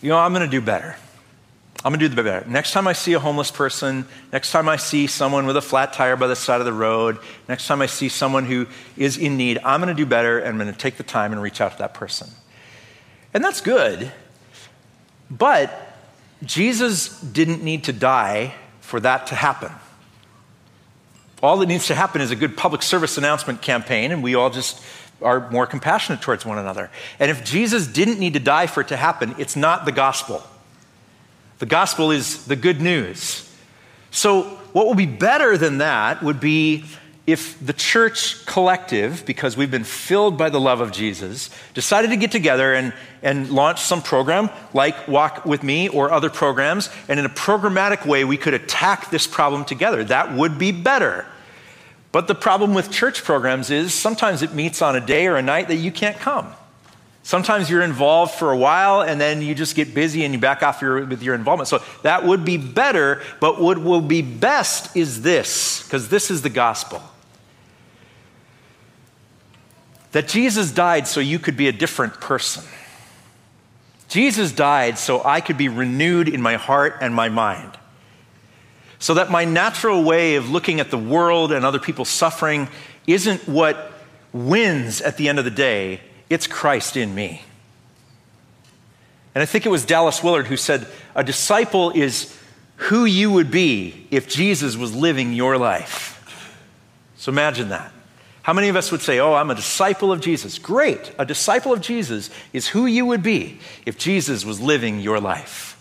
you 0.00 0.08
know, 0.08 0.18
I'm 0.18 0.32
going 0.32 0.44
to 0.44 0.50
do 0.50 0.60
better. 0.60 0.96
I'm 1.84 1.92
to 1.92 1.98
do 1.98 2.08
the 2.08 2.22
better. 2.22 2.48
Next 2.48 2.72
time 2.72 2.86
I 2.86 2.94
see 2.94 3.12
a 3.12 3.20
homeless 3.20 3.50
person, 3.50 4.06
next 4.32 4.52
time 4.52 4.70
I 4.70 4.76
see 4.76 5.06
someone 5.06 5.44
with 5.44 5.56
a 5.58 5.60
flat 5.60 5.92
tire 5.92 6.16
by 6.16 6.26
the 6.26 6.36
side 6.36 6.60
of 6.60 6.64
the 6.64 6.72
road, 6.72 7.18
next 7.46 7.66
time 7.66 7.82
I 7.82 7.86
see 7.86 8.08
someone 8.08 8.46
who 8.46 8.66
is 8.96 9.18
in 9.18 9.36
need, 9.36 9.58
I'm 9.62 9.82
to 9.82 9.92
do 9.92 10.06
better 10.06 10.38
and 10.38 10.60
I'm 10.60 10.72
to 10.72 10.78
take 10.78 10.96
the 10.96 11.02
time 11.02 11.32
and 11.32 11.42
reach 11.42 11.60
out 11.60 11.72
to 11.72 11.78
that 11.78 11.92
person. 11.92 12.30
And 13.34 13.44
that's 13.44 13.60
good. 13.60 14.10
But 15.30 15.98
Jesus 16.42 17.20
didn't 17.20 17.62
need 17.62 17.84
to 17.84 17.92
die 17.92 18.54
for 18.80 18.98
that 19.00 19.26
to 19.26 19.34
happen. 19.34 19.72
All 21.42 21.58
that 21.58 21.66
needs 21.66 21.88
to 21.88 21.94
happen 21.94 22.22
is 22.22 22.30
a 22.30 22.36
good 22.36 22.56
public 22.56 22.80
service 22.80 23.18
announcement 23.18 23.60
campaign, 23.60 24.10
and 24.10 24.22
we 24.22 24.34
all 24.34 24.48
just 24.48 24.82
are 25.20 25.50
more 25.50 25.66
compassionate 25.66 26.22
towards 26.22 26.46
one 26.46 26.56
another. 26.56 26.90
And 27.18 27.30
if 27.30 27.44
Jesus 27.44 27.86
didn't 27.86 28.18
need 28.18 28.32
to 28.32 28.40
die 28.40 28.66
for 28.66 28.80
it 28.80 28.88
to 28.88 28.96
happen, 28.96 29.34
it's 29.38 29.54
not 29.54 29.84
the 29.84 29.92
gospel. 29.92 30.42
The 31.58 31.66
gospel 31.66 32.10
is 32.10 32.46
the 32.46 32.56
good 32.56 32.80
news. 32.80 33.50
So, 34.10 34.42
what 34.72 34.88
would 34.88 34.96
be 34.96 35.06
better 35.06 35.56
than 35.56 35.78
that 35.78 36.22
would 36.22 36.40
be 36.40 36.84
if 37.26 37.58
the 37.64 37.72
church 37.72 38.44
collective, 38.44 39.24
because 39.24 39.56
we've 39.56 39.70
been 39.70 39.84
filled 39.84 40.36
by 40.36 40.50
the 40.50 40.60
love 40.60 40.80
of 40.80 40.92
Jesus, 40.92 41.48
decided 41.72 42.10
to 42.10 42.16
get 42.16 42.30
together 42.30 42.74
and, 42.74 42.92
and 43.22 43.50
launch 43.50 43.80
some 43.80 44.02
program 44.02 44.50
like 44.74 45.08
Walk 45.08 45.46
With 45.46 45.62
Me 45.62 45.88
or 45.88 46.12
other 46.12 46.28
programs, 46.28 46.90
and 47.08 47.18
in 47.18 47.24
a 47.24 47.30
programmatic 47.30 48.04
way, 48.04 48.24
we 48.24 48.36
could 48.36 48.52
attack 48.52 49.10
this 49.10 49.26
problem 49.26 49.64
together. 49.64 50.04
That 50.04 50.34
would 50.34 50.58
be 50.58 50.70
better. 50.70 51.24
But 52.12 52.28
the 52.28 52.34
problem 52.34 52.74
with 52.74 52.90
church 52.90 53.24
programs 53.24 53.70
is 53.70 53.94
sometimes 53.94 54.42
it 54.42 54.52
meets 54.52 54.82
on 54.82 54.94
a 54.94 55.00
day 55.00 55.26
or 55.26 55.36
a 55.36 55.42
night 55.42 55.68
that 55.68 55.76
you 55.76 55.90
can't 55.90 56.18
come. 56.18 56.52
Sometimes 57.24 57.70
you're 57.70 57.82
involved 57.82 58.34
for 58.34 58.52
a 58.52 58.56
while 58.56 59.00
and 59.00 59.18
then 59.18 59.40
you 59.40 59.54
just 59.54 59.74
get 59.74 59.94
busy 59.94 60.24
and 60.24 60.34
you 60.34 60.38
back 60.38 60.62
off 60.62 60.82
your, 60.82 61.06
with 61.06 61.22
your 61.22 61.34
involvement. 61.34 61.68
So 61.68 61.82
that 62.02 62.26
would 62.26 62.44
be 62.44 62.58
better, 62.58 63.22
but 63.40 63.58
what 63.58 63.78
will 63.78 64.02
be 64.02 64.20
best 64.20 64.94
is 64.94 65.22
this, 65.22 65.82
because 65.84 66.10
this 66.10 66.30
is 66.30 66.42
the 66.42 66.50
gospel. 66.50 67.02
That 70.12 70.28
Jesus 70.28 70.70
died 70.70 71.08
so 71.08 71.18
you 71.18 71.38
could 71.38 71.56
be 71.56 71.66
a 71.66 71.72
different 71.72 72.20
person. 72.20 72.62
Jesus 74.08 74.52
died 74.52 74.98
so 74.98 75.24
I 75.24 75.40
could 75.40 75.56
be 75.56 75.70
renewed 75.70 76.28
in 76.28 76.42
my 76.42 76.56
heart 76.56 76.98
and 77.00 77.14
my 77.14 77.30
mind. 77.30 77.72
So 78.98 79.14
that 79.14 79.30
my 79.30 79.46
natural 79.46 80.04
way 80.04 80.34
of 80.36 80.50
looking 80.50 80.78
at 80.78 80.90
the 80.90 80.98
world 80.98 81.52
and 81.52 81.64
other 81.64 81.80
people's 81.80 82.10
suffering 82.10 82.68
isn't 83.06 83.48
what 83.48 83.92
wins 84.34 85.00
at 85.00 85.16
the 85.16 85.30
end 85.30 85.38
of 85.38 85.46
the 85.46 85.50
day, 85.50 86.00
it's 86.30 86.46
Christ 86.46 86.96
in 86.96 87.14
me. 87.14 87.44
And 89.34 89.42
I 89.42 89.46
think 89.46 89.66
it 89.66 89.70
was 89.70 89.84
Dallas 89.84 90.22
Willard 90.22 90.46
who 90.46 90.56
said, 90.56 90.86
A 91.14 91.24
disciple 91.24 91.90
is 91.90 92.36
who 92.76 93.04
you 93.04 93.30
would 93.32 93.50
be 93.50 94.06
if 94.10 94.28
Jesus 94.28 94.76
was 94.76 94.94
living 94.94 95.32
your 95.32 95.58
life. 95.58 96.10
So 97.16 97.32
imagine 97.32 97.70
that. 97.70 97.92
How 98.42 98.52
many 98.52 98.68
of 98.68 98.76
us 98.76 98.92
would 98.92 99.00
say, 99.00 99.18
Oh, 99.18 99.34
I'm 99.34 99.50
a 99.50 99.54
disciple 99.54 100.12
of 100.12 100.20
Jesus? 100.20 100.58
Great. 100.58 101.12
A 101.18 101.24
disciple 101.24 101.72
of 101.72 101.80
Jesus 101.80 102.30
is 102.52 102.68
who 102.68 102.86
you 102.86 103.06
would 103.06 103.22
be 103.22 103.58
if 103.86 103.98
Jesus 103.98 104.44
was 104.44 104.60
living 104.60 105.00
your 105.00 105.18
life. 105.18 105.72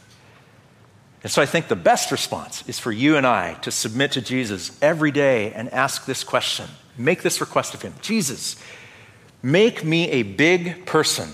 And 1.23 1.31
so 1.31 1.41
I 1.41 1.45
think 1.45 1.67
the 1.67 1.75
best 1.75 2.11
response 2.11 2.67
is 2.67 2.79
for 2.79 2.91
you 2.91 3.15
and 3.15 3.25
I 3.25 3.53
to 3.61 3.71
submit 3.71 4.11
to 4.13 4.21
Jesus 4.21 4.77
every 4.81 5.11
day 5.11 5.53
and 5.53 5.69
ask 5.69 6.05
this 6.05 6.23
question. 6.23 6.67
Make 6.97 7.21
this 7.21 7.39
request 7.39 7.73
of 7.73 7.81
him 7.81 7.93
Jesus, 8.01 8.55
Make 9.43 9.83
me 9.83 10.09
a 10.09 10.23
big 10.23 10.85
person. 10.85 11.29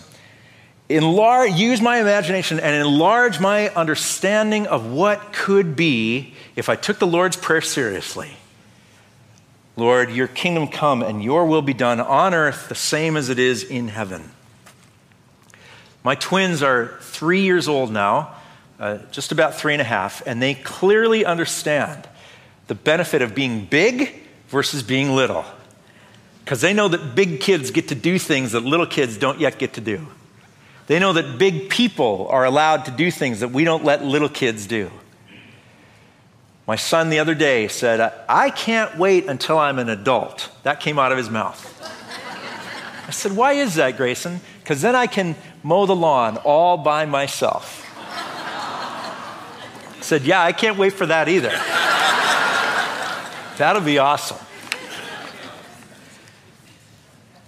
Use 0.89 1.79
my 1.79 1.99
imagination 1.99 2.59
and 2.59 2.75
enlarge 2.75 3.39
my 3.39 3.69
understanding 3.69 4.65
of 4.65 4.91
what 4.91 5.31
could 5.31 5.75
be 5.75 6.33
if 6.55 6.67
I 6.69 6.75
took 6.75 6.97
the 6.97 7.05
Lord's 7.05 7.37
Prayer 7.37 7.61
seriously. 7.61 8.31
Lord, 9.77 10.11
your 10.11 10.27
kingdom 10.27 10.67
come 10.67 11.03
and 11.03 11.23
your 11.23 11.45
will 11.45 11.61
be 11.61 11.75
done 11.75 12.01
on 12.01 12.33
earth 12.33 12.67
the 12.67 12.75
same 12.75 13.15
as 13.15 13.29
it 13.29 13.37
is 13.37 13.63
in 13.63 13.89
heaven. 13.89 14.31
My 16.03 16.15
twins 16.15 16.63
are 16.63 16.97
three 17.01 17.41
years 17.41 17.67
old 17.67 17.91
now, 17.91 18.33
uh, 18.79 18.97
just 19.11 19.31
about 19.31 19.53
three 19.53 19.73
and 19.73 19.81
a 19.81 19.85
half, 19.85 20.25
and 20.25 20.41
they 20.41 20.55
clearly 20.55 21.23
understand 21.25 22.09
the 22.67 22.75
benefit 22.75 23.21
of 23.21 23.35
being 23.35 23.65
big 23.65 24.19
versus 24.47 24.81
being 24.81 25.11
little 25.11 25.45
because 26.49 26.62
they 26.62 26.73
know 26.73 26.88
that 26.88 27.13
big 27.13 27.41
kids 27.41 27.69
get 27.69 27.89
to 27.89 27.93
do 27.93 28.17
things 28.17 28.53
that 28.53 28.62
little 28.62 28.88
kids 28.88 29.17
don't 29.19 29.39
yet 29.39 29.59
get 29.59 29.73
to 29.73 29.81
do. 29.81 30.07
They 30.88 30.97
know 30.97 31.13
that 31.13 31.38
big 31.38 31.69
people 31.69 32.27
are 32.31 32.43
allowed 32.43 32.85
to 32.85 32.91
do 32.91 33.12
things 33.12 33.41
that 33.41 33.49
we 33.49 33.63
don't 33.63 33.83
let 33.83 34.03
little 34.03 34.29
kids 34.29 34.65
do. 34.65 34.89
My 36.65 36.75
son 36.75 37.12
the 37.12 37.19
other 37.19 37.35
day 37.35 37.67
said, 37.67 38.12
I 38.27 38.49
can't 38.49 38.97
wait 38.97 39.27
until 39.27 39.59
I'm 39.59 39.77
an 39.77 39.89
adult. 39.89 40.49
That 40.63 40.79
came 40.79 40.97
out 40.97 41.12
of 41.12 41.19
his 41.19 41.29
mouth. 41.29 41.63
I 43.07 43.12
said, 43.12 43.33
Why 43.33 43.53
is 43.53 43.75
that, 43.75 43.95
Grayson? 43.95 44.41
Because 44.63 44.81
then 44.81 44.95
I 44.95 45.05
can 45.05 45.35
mow 45.62 45.85
the 45.85 45.95
lawn 45.95 46.38
all 46.38 46.77
by 46.77 47.05
myself. 47.05 47.85
I 49.95 50.01
said, 50.01 50.23
Yeah, 50.23 50.41
I 50.41 50.51
can't 50.51 50.79
wait 50.79 50.93
for 50.93 51.05
that 51.05 51.29
either. 51.29 51.51
That'll 53.59 53.83
be 53.83 53.99
awesome. 53.99 54.39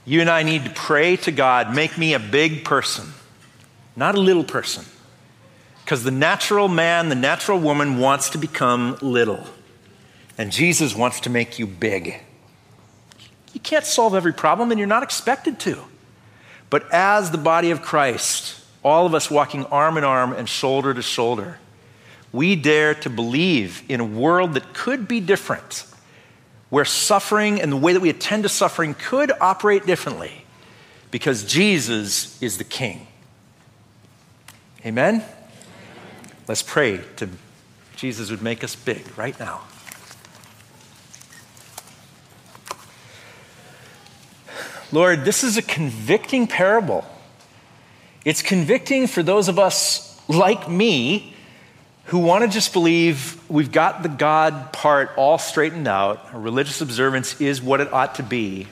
You 0.05 0.21
and 0.21 0.29
I 0.29 0.43
need 0.43 0.65
to 0.65 0.71
pray 0.71 1.15
to 1.17 1.31
God, 1.31 1.75
make 1.75 1.97
me 1.97 2.13
a 2.13 2.19
big 2.19 2.65
person, 2.65 3.13
not 3.95 4.15
a 4.15 4.19
little 4.19 4.43
person. 4.43 4.85
Because 5.83 6.03
the 6.03 6.11
natural 6.11 6.67
man, 6.67 7.09
the 7.09 7.15
natural 7.15 7.59
woman 7.59 7.97
wants 7.97 8.29
to 8.31 8.37
become 8.37 8.97
little. 9.01 9.45
And 10.37 10.51
Jesus 10.51 10.95
wants 10.95 11.19
to 11.21 11.29
make 11.29 11.59
you 11.59 11.67
big. 11.67 12.21
You 13.53 13.59
can't 13.59 13.85
solve 13.85 14.15
every 14.15 14.33
problem, 14.33 14.71
and 14.71 14.79
you're 14.79 14.87
not 14.87 15.03
expected 15.03 15.59
to. 15.61 15.77
But 16.69 16.91
as 16.91 17.31
the 17.31 17.37
body 17.37 17.71
of 17.71 17.81
Christ, 17.81 18.59
all 18.83 19.05
of 19.05 19.13
us 19.13 19.29
walking 19.29 19.65
arm 19.65 19.97
in 19.97 20.03
arm 20.03 20.33
and 20.33 20.47
shoulder 20.47 20.93
to 20.93 21.01
shoulder, 21.01 21.59
we 22.31 22.55
dare 22.55 22.95
to 22.95 23.09
believe 23.09 23.83
in 23.89 23.99
a 23.99 24.05
world 24.05 24.53
that 24.53 24.73
could 24.73 25.07
be 25.07 25.19
different 25.19 25.83
where 26.71 26.85
suffering 26.85 27.61
and 27.61 27.71
the 27.71 27.77
way 27.77 27.93
that 27.93 27.99
we 27.99 28.09
attend 28.09 28.43
to 28.43 28.49
suffering 28.49 28.95
could 28.95 29.31
operate 29.39 29.85
differently 29.85 30.45
because 31.11 31.43
Jesus 31.43 32.41
is 32.41 32.57
the 32.57 32.63
King. 32.63 33.05
Amen? 34.85 35.23
Let's 36.47 36.63
pray 36.63 37.01
to 37.17 37.29
Jesus 37.97 38.31
would 38.31 38.41
make 38.41 38.63
us 38.63 38.75
big 38.75 39.05
right 39.17 39.37
now. 39.39 39.61
Lord, 44.93 45.23
this 45.25 45.43
is 45.43 45.57
a 45.57 45.61
convicting 45.61 46.47
parable. 46.47 47.05
It's 48.23 48.41
convicting 48.41 49.07
for 49.07 49.21
those 49.21 49.49
of 49.49 49.59
us 49.59 50.19
like 50.29 50.69
me 50.69 51.30
who 52.05 52.19
want 52.19 52.43
to 52.43 52.49
just 52.49 52.73
believe 52.73 53.39
we've 53.49 53.71
got 53.71 54.03
the 54.03 54.09
God 54.09 54.73
part 54.73 55.11
all 55.17 55.37
straightened 55.37 55.87
out, 55.87 56.33
religious 56.33 56.81
observance 56.81 57.39
is 57.39 57.61
what 57.61 57.79
it 57.79 57.91
ought 57.93 58.15
to 58.15 58.23
be, 58.23 58.67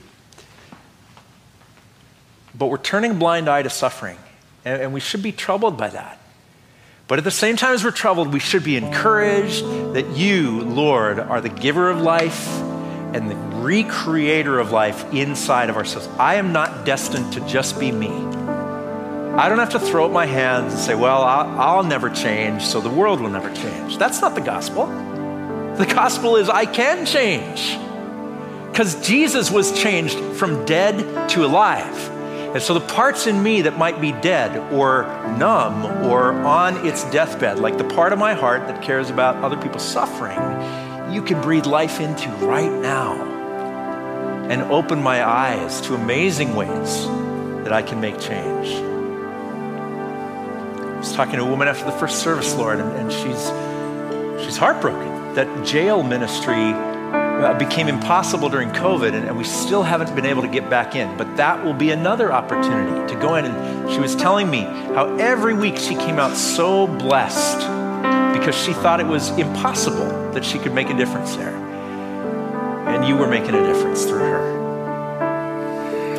but 2.56 2.68
we're 2.68 2.78
turning 2.78 3.12
a 3.12 3.16
blind 3.16 3.48
eye 3.48 3.62
to 3.62 3.70
suffering, 3.70 4.18
and, 4.66 4.82
and 4.82 4.94
we 4.94 5.00
should 5.00 5.24
be 5.24 5.32
troubled 5.32 5.78
by 5.78 5.90
that. 5.90 6.20
But 7.08 7.18
at 7.18 7.24
the 7.24 7.32
same 7.32 7.56
time 7.56 7.74
as 7.74 7.84
we're 7.84 7.92
troubled, 7.92 8.32
we 8.34 8.40
should 8.40 8.64
be 8.64 8.76
encouraged 8.76 9.64
that 9.94 10.16
you, 10.16 10.62
Lord, 10.62 11.18
are 11.20 11.42
the 11.42 11.50
giver 11.50 11.90
of 11.90 12.02
life 12.02 12.48
and 13.14 13.32
the 13.32 13.36
recreator 13.36 14.62
of 14.62 14.72
life 14.72 15.12
inside 15.12 15.72
of 15.72 15.78
ourselves. 15.78 16.08
I 16.20 16.36
am 16.36 16.54
not 16.54 16.86
destined 16.86 17.34
to 17.34 17.40
just 17.48 17.80
be 17.80 17.92
me. 17.92 18.39
I 19.40 19.48
don't 19.48 19.60
have 19.60 19.70
to 19.70 19.80
throw 19.80 20.06
up 20.06 20.12
my 20.12 20.26
hands 20.26 20.74
and 20.74 20.82
say, 20.82 20.96
well, 20.96 21.24
I'll, 21.24 21.78
I'll 21.78 21.84
never 21.86 22.10
change, 22.10 22.62
so 22.62 22.82
the 22.82 22.90
world 22.90 23.22
will 23.22 23.30
never 23.30 23.50
change. 23.54 23.98
That's 23.98 24.20
not 24.20 24.36
the 24.36 24.42
gospel. 24.42 24.86
The 25.78 25.86
gospel 25.86 26.36
is 26.36 26.50
I 26.50 26.66
can 26.66 27.06
change. 27.06 27.78
Because 28.70 29.02
Jesus 29.08 29.50
was 29.50 29.72
changed 29.72 30.20
from 30.36 30.66
dead 30.66 31.30
to 31.30 31.46
alive. 31.46 32.10
And 32.54 32.62
so 32.62 32.74
the 32.74 32.82
parts 32.82 33.28
in 33.28 33.42
me 33.42 33.62
that 33.62 33.78
might 33.78 34.02
be 34.02 34.12
dead 34.12 34.58
or 34.74 35.04
numb 35.38 35.86
or 36.06 36.34
on 36.34 36.86
its 36.86 37.10
deathbed, 37.10 37.60
like 37.60 37.78
the 37.78 37.86
part 37.86 38.12
of 38.12 38.20
my 38.20 38.34
heart 38.34 38.68
that 38.68 38.82
cares 38.82 39.10
about 39.10 39.38
other 39.38 39.56
people's 39.56 39.88
suffering, 39.88 41.14
you 41.14 41.22
can 41.22 41.40
breathe 41.42 41.66
life 41.66 42.02
into 42.02 42.28
right 42.46 42.74
now 42.82 43.14
and 44.50 44.64
open 44.64 45.02
my 45.02 45.26
eyes 45.26 45.80
to 45.80 45.96
amazing 45.96 46.58
ways 46.58 47.08
that 47.64 47.72
I 47.72 47.82
can 47.82 48.02
make 48.02 48.20
change. 48.20 48.89
Was 51.00 51.14
talking 51.14 51.36
to 51.38 51.42
a 51.42 51.50
woman 51.50 51.68
after 51.68 51.86
the 51.86 51.92
first 51.94 52.22
service, 52.22 52.56
Lord, 52.56 52.80
and, 52.80 52.92
and 52.94 53.12
she's, 53.12 54.46
she's 54.46 54.58
heartbroken 54.58 55.20
that 55.36 55.66
jail 55.66 56.04
ministry 56.04 56.74
uh, 56.74 57.58
became 57.58 57.88
impossible 57.88 58.50
during 58.50 58.70
COVID, 58.70 59.14
and, 59.14 59.28
and, 59.28 59.38
we 59.38 59.44
still 59.46 59.84
haven't 59.84 60.14
been 60.16 60.26
able 60.26 60.42
to 60.42 60.48
get 60.48 60.70
back 60.70 60.96
in. 60.96 61.16
But 61.18 61.38
that 61.38 61.64
will 61.64 61.74
be 61.74 61.92
another 61.92 62.34
opportunity 62.34 63.14
to 63.14 63.20
go 63.20 63.36
in. 63.36 63.46
And 63.46 63.90
she 63.92 64.00
was 64.00 64.16
telling 64.16 64.50
me 64.50 64.62
how 64.62 65.16
every 65.18 65.54
week 65.54 65.78
she 65.78 65.96
came 65.96 66.20
out 66.20 66.36
so 66.36 66.88
blessed 66.88 67.60
because 68.38 68.56
she 68.56 68.74
thought 68.74 69.00
it 69.00 69.06
was 69.06 69.30
impossible 69.38 70.32
that 70.34 70.44
she 70.44 70.60
could 70.60 70.74
make 70.74 70.90
a 70.90 70.98
difference 70.98 71.36
there. 71.38 71.56
And 72.88 73.08
you 73.08 73.16
were 73.16 73.28
making 73.28 73.56
a 73.56 73.66
difference 73.66 74.04
through 74.04 74.20
her. 74.20 74.60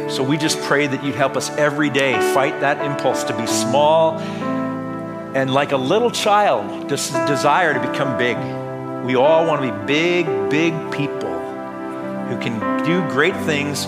So 0.09 0.25
we 0.25 0.39
just 0.39 0.59
pray 0.63 0.87
that 0.87 1.05
you'd 1.05 1.15
help 1.15 1.37
us 1.37 1.51
every 1.51 1.91
day 1.91 2.15
fight 2.33 2.61
that 2.61 2.85
impulse 2.85 3.23
to 3.25 3.37
be 3.37 3.47
small 3.47 4.19
and 5.35 5.53
like 5.53 5.73
a 5.73 5.77
little 5.77 6.11
child, 6.11 6.89
just 6.89 7.13
desire 7.27 7.73
to 7.73 7.81
become 7.81 8.19
big. 8.19 8.37
We 9.07 9.15
all 9.15 9.47
want 9.47 9.63
to 9.63 9.73
be 9.73 9.87
big, 9.87 10.27
big 10.51 10.73
people 10.93 11.31
who 12.29 12.39
can 12.41 12.85
do 12.85 13.01
great 13.11 13.37
things 13.45 13.87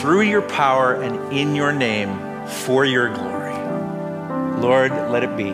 through 0.00 0.22
your 0.22 0.42
power 0.42 0.94
and 0.94 1.32
in 1.32 1.54
your 1.54 1.72
name 1.72 2.46
for 2.46 2.84
your 2.84 3.12
glory. 3.14 3.54
Lord, 4.60 4.92
let 5.10 5.22
it 5.22 5.36
be. 5.36 5.50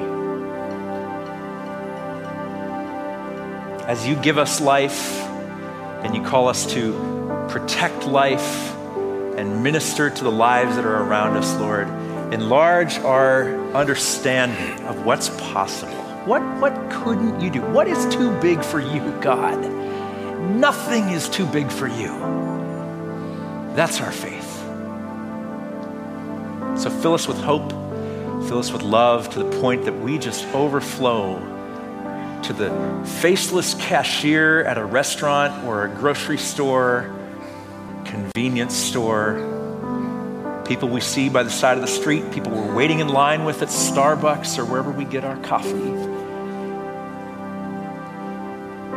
As 3.87 4.07
you 4.07 4.15
give 4.17 4.39
us 4.39 4.61
life 4.61 5.21
and 6.05 6.15
you 6.15 6.23
call 6.23 6.47
us 6.47 6.65
to 6.75 6.93
protect 7.51 8.07
life 8.07 8.73
and 9.37 9.65
minister 9.65 10.09
to 10.09 10.25
the 10.25 10.31
lives 10.31 10.77
that 10.77 10.85
are 10.85 11.03
around 11.03 11.37
us, 11.37 11.55
Lord, 11.57 11.89
enlarge 12.33 12.99
our 12.99 13.55
understanding 13.75 14.85
of 14.87 15.05
what's 15.05 15.29
possible 15.51 16.03
what, 16.25 16.41
what 16.61 16.73
couldn't 16.89 17.41
you 17.41 17.51
do? 17.51 17.61
What 17.61 17.89
is 17.89 18.15
too 18.15 18.31
big 18.41 18.63
for 18.63 18.79
you, 18.79 19.01
God? 19.21 19.61
Nothing 20.53 21.09
is 21.09 21.29
too 21.29 21.47
big 21.47 21.69
for 21.69 21.89
you. 21.89 22.17
That's 23.75 24.01
our 24.01 24.13
faith. 24.13 24.51
So 26.79 26.91
fill 26.91 27.15
us 27.15 27.27
with 27.27 27.39
hope, 27.39 27.71
fill 28.47 28.59
us 28.59 28.73
with 28.73 28.83
love 28.83 29.31
to 29.31 29.43
the 29.43 29.61
point 29.61 29.85
that 29.85 29.99
we 29.99 30.17
just 30.17 30.47
overflow 30.55 31.41
to 32.45 32.53
the 32.53 32.71
faceless 33.21 33.75
cashier 33.75 34.63
at 34.63 34.79
a 34.79 34.85
restaurant 34.85 35.65
or 35.65 35.87
a 35.87 35.89
grocery 35.89 36.39
store, 36.39 37.13
convenience 38.05 38.77
store, 38.77 39.52
people 40.73 40.89
we 40.89 41.03
see 41.03 41.29
by 41.29 41.43
the 41.43 41.51
side 41.51 41.77
of 41.77 41.83
the 41.83 41.87
street, 41.87 42.33
people 42.33 42.51
we're 42.51 42.75
waiting 42.75 43.01
in 43.01 43.09
line 43.09 43.45
with 43.45 43.61
at 43.61 43.69
Starbucks 43.69 44.59
or 44.59 44.65
wherever 44.65 44.91
we 44.91 45.05
get 45.05 45.23
our 45.23 45.37
coffee. 45.43 45.75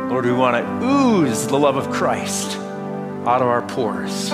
Lord, 0.08 0.24
we 0.24 0.32
want 0.32 0.56
to 0.56 0.86
ooze 0.86 1.46
the 1.46 1.58
love 1.58 1.76
of 1.76 1.90
Christ 1.90 2.56
out 3.26 3.42
of 3.42 3.48
our 3.48 3.60
pores. 3.60 4.30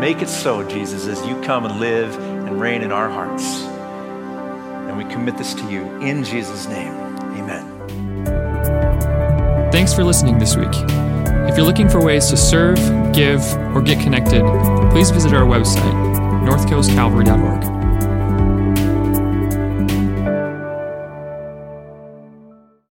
Make 0.00 0.22
it 0.22 0.28
so, 0.28 0.62
Jesus, 0.68 1.08
as 1.08 1.26
you 1.26 1.40
come 1.40 1.66
and 1.66 1.80
live 1.80 2.16
and 2.16 2.60
reign 2.60 2.82
in 2.82 2.92
our 2.92 3.10
hearts. 3.10 3.62
And 3.62 4.96
we 4.96 5.02
commit 5.12 5.36
this 5.36 5.52
to 5.54 5.68
you 5.68 5.82
in 6.00 6.22
Jesus' 6.22 6.68
name. 6.68 6.94
Amen. 7.40 7.66
Thanks 9.72 9.92
for 9.92 10.04
listening 10.04 10.38
this 10.38 10.54
week. 10.54 11.09
If 11.50 11.56
you're 11.56 11.66
looking 11.66 11.88
for 11.88 12.00
ways 12.00 12.28
to 12.28 12.36
serve, 12.36 12.76
give, 13.12 13.42
or 13.74 13.82
get 13.82 13.98
connected, 14.00 14.42
please 14.92 15.10
visit 15.10 15.34
our 15.34 15.44
website, 15.44 15.82
northcoastcalvary.org. 16.46 17.69